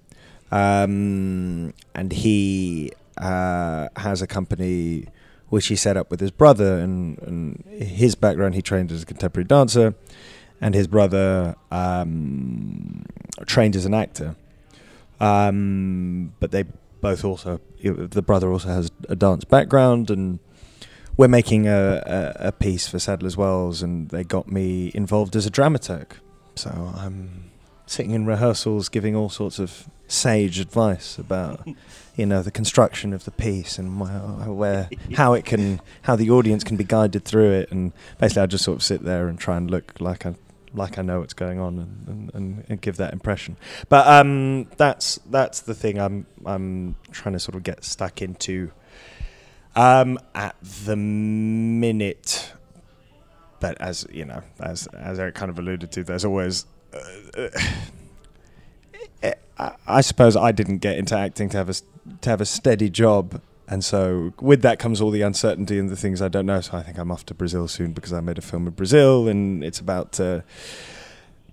um, 0.53 1.73
and 1.95 2.13
he 2.13 2.93
uh, 3.17 3.89
has 3.97 4.21
a 4.21 4.27
company 4.27 5.07
which 5.49 5.69
he 5.69 5.77
set 5.77 5.97
up 5.97 6.11
with 6.11 6.21
his 6.21 6.31
brother. 6.31 6.79
And, 6.79 7.19
and 7.21 7.65
his 7.71 8.15
background, 8.15 8.55
he 8.55 8.61
trained 8.61 8.93
as 8.93 9.05
a 9.05 9.07
contemporary 9.07 9.47
dancer, 9.47 9.95
and 10.61 10.75
his 10.75 10.89
brother 10.89 11.57
um, 11.71 13.07
trained 13.47 13.77
as 13.77 13.87
an 13.87 13.95
actor. 13.95 14.37
Um, 15.21 16.35
but 16.39 16.51
they 16.51 16.65
both 17.01 17.25
also, 17.25 17.63
the 17.83 18.23
brother 18.23 18.53
also 18.53 18.69
has 18.69 18.91
a 19.09 19.17
dance 19.17 19.45
background, 19.45 20.11
and 20.11 20.39
we're 21.17 21.29
making 21.29 21.67
a, 21.67 22.03
a, 22.07 22.49
a 22.49 22.53
piece 22.53 22.89
for 22.89 22.99
Sadler's 22.99 23.37
Wells, 23.37 23.83
and 23.83 24.09
they 24.11 24.25
got 24.25 24.51
me 24.51 24.91
involved 24.95 25.37
as 25.37 25.47
a 25.47 25.51
dramaturg. 25.51 26.09
So 26.57 26.71
I'm 26.97 27.51
sitting 27.87 28.13
in 28.13 28.27
rehearsals, 28.27 28.89
giving 28.89 29.15
all 29.15 29.29
sorts 29.29 29.59
of 29.59 29.89
sage 30.09 30.59
advice 30.59 31.19
about, 31.19 31.67
you 32.17 32.27
know, 32.27 32.43
the 32.43 32.51
construction 32.51 33.13
of 33.13 33.25
the 33.25 33.31
piece 33.31 33.79
and 33.79 34.01
where, 34.57 34.89
how 35.15 35.35
it 35.35 35.45
can, 35.45 35.81
how 36.03 36.17
the 36.17 36.31
audience 36.31 36.65
can 36.65 36.77
be 36.77 36.85
guided 36.85 37.25
through 37.25 37.53
it, 37.53 37.71
and 37.71 37.93
basically 38.19 38.43
I 38.43 38.47
just 38.47 38.65
sort 38.65 38.77
of 38.77 38.83
sit 38.83 39.03
there 39.03 39.29
and 39.29 39.39
try 39.39 39.57
and 39.57 39.71
look 39.71 39.95
like 40.01 40.27
I, 40.27 40.35
like 40.75 40.99
I 40.99 41.03
know 41.03 41.21
what's 41.21 41.35
going 41.35 41.59
on 41.59 41.79
and, 42.07 42.31
and, 42.35 42.65
and 42.69 42.81
give 42.81 42.99
that 42.99 43.13
impression. 43.13 43.57
But 43.89 44.07
um, 44.07 44.67
that's 44.77 45.19
that's 45.31 45.61
the 45.61 45.75
thing 45.75 45.99
I'm 45.99 46.27
I'm 46.45 46.97
trying 47.11 47.33
to 47.33 47.41
sort 47.41 47.55
of 47.55 47.63
get 47.63 47.85
stuck 47.85 48.21
into. 48.21 48.73
Um, 49.77 50.19
at 50.35 50.57
the 50.63 50.97
minute, 50.97 52.53
but 53.61 53.79
as 53.81 54.07
you 54.11 54.25
know, 54.25 54.43
as 54.59 54.87
as 54.89 55.19
Erik 55.19 55.35
kind 55.35 55.51
of 55.51 55.59
alluded 55.59 55.93
to, 55.93 56.03
there's 56.03 56.25
always. 56.25 56.65
Uh, 56.95 57.49
uh, 59.59 59.71
I 59.87 60.01
suppose 60.01 60.37
I 60.37 60.53
didn't 60.53 60.79
get 60.79 60.99
into 60.99 61.17
acting 61.17 61.49
to 61.51 61.57
have 61.59 61.69
a 61.69 61.75
to 62.23 62.31
have 62.31 62.41
a 62.41 62.47
steady 62.47 62.91
job, 62.91 63.41
and 63.69 63.85
so 63.85 64.33
with 64.41 64.63
that 64.63 64.79
comes 64.79 65.01
all 65.01 65.11
the 65.11 65.23
uncertainty 65.23 65.79
and 65.79 65.91
the 65.91 65.97
things 65.97 66.23
I 66.23 66.29
don't 66.29 66.47
know. 66.47 66.61
So 66.61 66.77
I 66.77 66.83
think 66.83 66.99
I'm 66.99 67.11
off 67.11 67.27
to 67.27 67.35
Brazil 67.35 67.69
soon 67.69 67.93
because 67.93 68.13
I 68.13 68.21
made 68.21 68.39
a 68.39 68.43
film 68.43 68.67
in 68.67 68.73
Brazil, 68.73 69.29
and 69.29 69.63
it's 69.65 69.81
about 69.81 70.13
to 70.13 70.45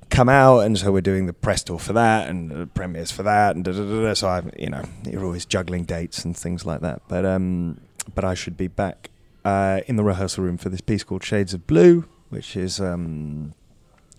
come 0.10 0.30
out, 0.30 0.60
and 0.60 0.78
so 0.78 0.92
we're 0.92 1.02
doing 1.02 1.26
the 1.26 1.34
press 1.34 1.64
tour 1.64 1.80
for 1.80 1.94
that 1.94 2.30
and 2.30 2.52
the 2.52 2.68
premieres 2.68 3.12
for 3.12 3.24
that, 3.24 3.56
and 3.56 3.66
da, 3.66 3.72
da, 3.72 3.84
da, 3.84 4.14
so 4.14 4.28
I, 4.28 4.44
you 4.58 4.70
know, 4.70 4.84
you're 5.10 5.26
always 5.26 5.46
juggling 5.46 5.86
dates 5.86 6.24
and 6.24 6.38
things 6.38 6.66
like 6.66 6.82
that. 6.82 7.02
But 7.08 7.26
um, 7.26 7.80
but 8.04 8.24
I 8.24 8.34
should 8.34 8.58
be 8.58 8.68
back 8.68 9.10
uh, 9.46 9.82
in 9.88 9.96
the 9.96 10.04
rehearsal 10.04 10.44
room 10.44 10.58
for 10.58 10.70
this 10.70 10.82
piece 10.82 11.04
called 11.04 11.24
Shades 11.24 11.54
of 11.54 11.68
Blue, 11.68 12.06
which 12.30 12.56
is 12.56 12.80
um, 12.80 13.54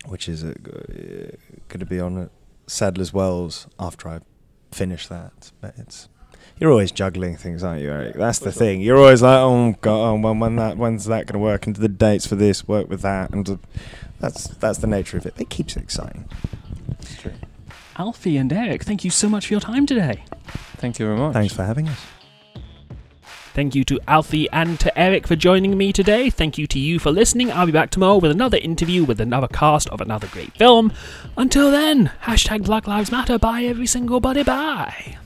which 0.06 0.28
is 0.28 0.44
uh, 0.44 0.54
going 1.68 1.80
to 1.80 1.86
be 1.86 2.00
on 2.00 2.18
at 2.18 2.30
Sadler's 2.66 3.12
Wells 3.12 3.66
after 3.78 4.08
I 4.08 4.20
finish 4.70 5.06
that. 5.08 5.52
But 5.60 5.74
it's 5.78 6.08
you're 6.58 6.70
always 6.70 6.92
juggling 6.92 7.36
things, 7.36 7.64
aren't 7.64 7.82
you, 7.82 7.90
Erik? 7.90 8.14
That's 8.14 8.38
the 8.38 8.52
thing. 8.52 8.80
You're 8.80 8.98
always 8.98 9.22
like, 9.22 9.38
oh 9.38 9.74
god, 9.80 10.10
oh, 10.10 10.14
when, 10.14 10.38
when 10.38 10.56
that 10.56 10.76
when's 10.76 11.06
that 11.06 11.26
going 11.26 11.34
to 11.34 11.38
work? 11.38 11.66
And 11.66 11.76
the 11.76 11.88
dates 11.88 12.26
for 12.26 12.36
this 12.36 12.68
work 12.68 12.88
with 12.88 13.00
that, 13.02 13.30
and 13.30 13.48
uh, 13.48 13.56
that's 14.20 14.48
that's 14.48 14.78
the 14.78 14.86
nature 14.86 15.16
of 15.16 15.26
it. 15.26 15.34
It 15.38 15.50
keeps 15.50 15.76
it 15.76 15.82
exciting. 15.82 16.28
That's 16.88 17.16
true. 17.16 17.32
Alfie 17.96 18.36
and 18.36 18.52
Erik, 18.52 18.82
thank 18.82 19.04
you 19.04 19.10
so 19.10 19.28
much 19.28 19.46
for 19.46 19.54
your 19.54 19.60
time 19.60 19.86
today. 19.86 20.24
Thank 20.78 20.98
you 20.98 21.06
very 21.06 21.18
much. 21.18 21.32
Thanks 21.32 21.54
for 21.54 21.64
having 21.64 21.88
us. 21.88 21.98
Thank 23.54 23.76
you 23.76 23.84
to 23.84 24.00
Alfie 24.08 24.50
and 24.50 24.80
to 24.80 24.98
Erik 24.98 25.28
for 25.28 25.36
joining 25.36 25.78
me 25.78 25.92
today. 25.92 26.28
Thank 26.28 26.58
you 26.58 26.66
to 26.66 26.78
you 26.78 26.98
for 26.98 27.12
listening. 27.12 27.52
I'll 27.52 27.66
be 27.66 27.72
back 27.72 27.90
tomorrow 27.90 28.18
with 28.18 28.32
another 28.32 28.58
interview 28.58 29.04
with 29.04 29.20
another 29.20 29.46
cast 29.46 29.88
of 29.90 30.00
another 30.00 30.26
great 30.26 30.52
film. 30.54 30.92
Until 31.36 31.70
then, 31.70 32.10
hashtag 32.22 32.64
Black 32.64 32.88
Lives 32.88 33.12
Matter. 33.12 33.38
Bye, 33.38 33.62
every 33.62 33.86
single 33.86 34.18
buddy. 34.18 34.42
Bye. 34.42 35.18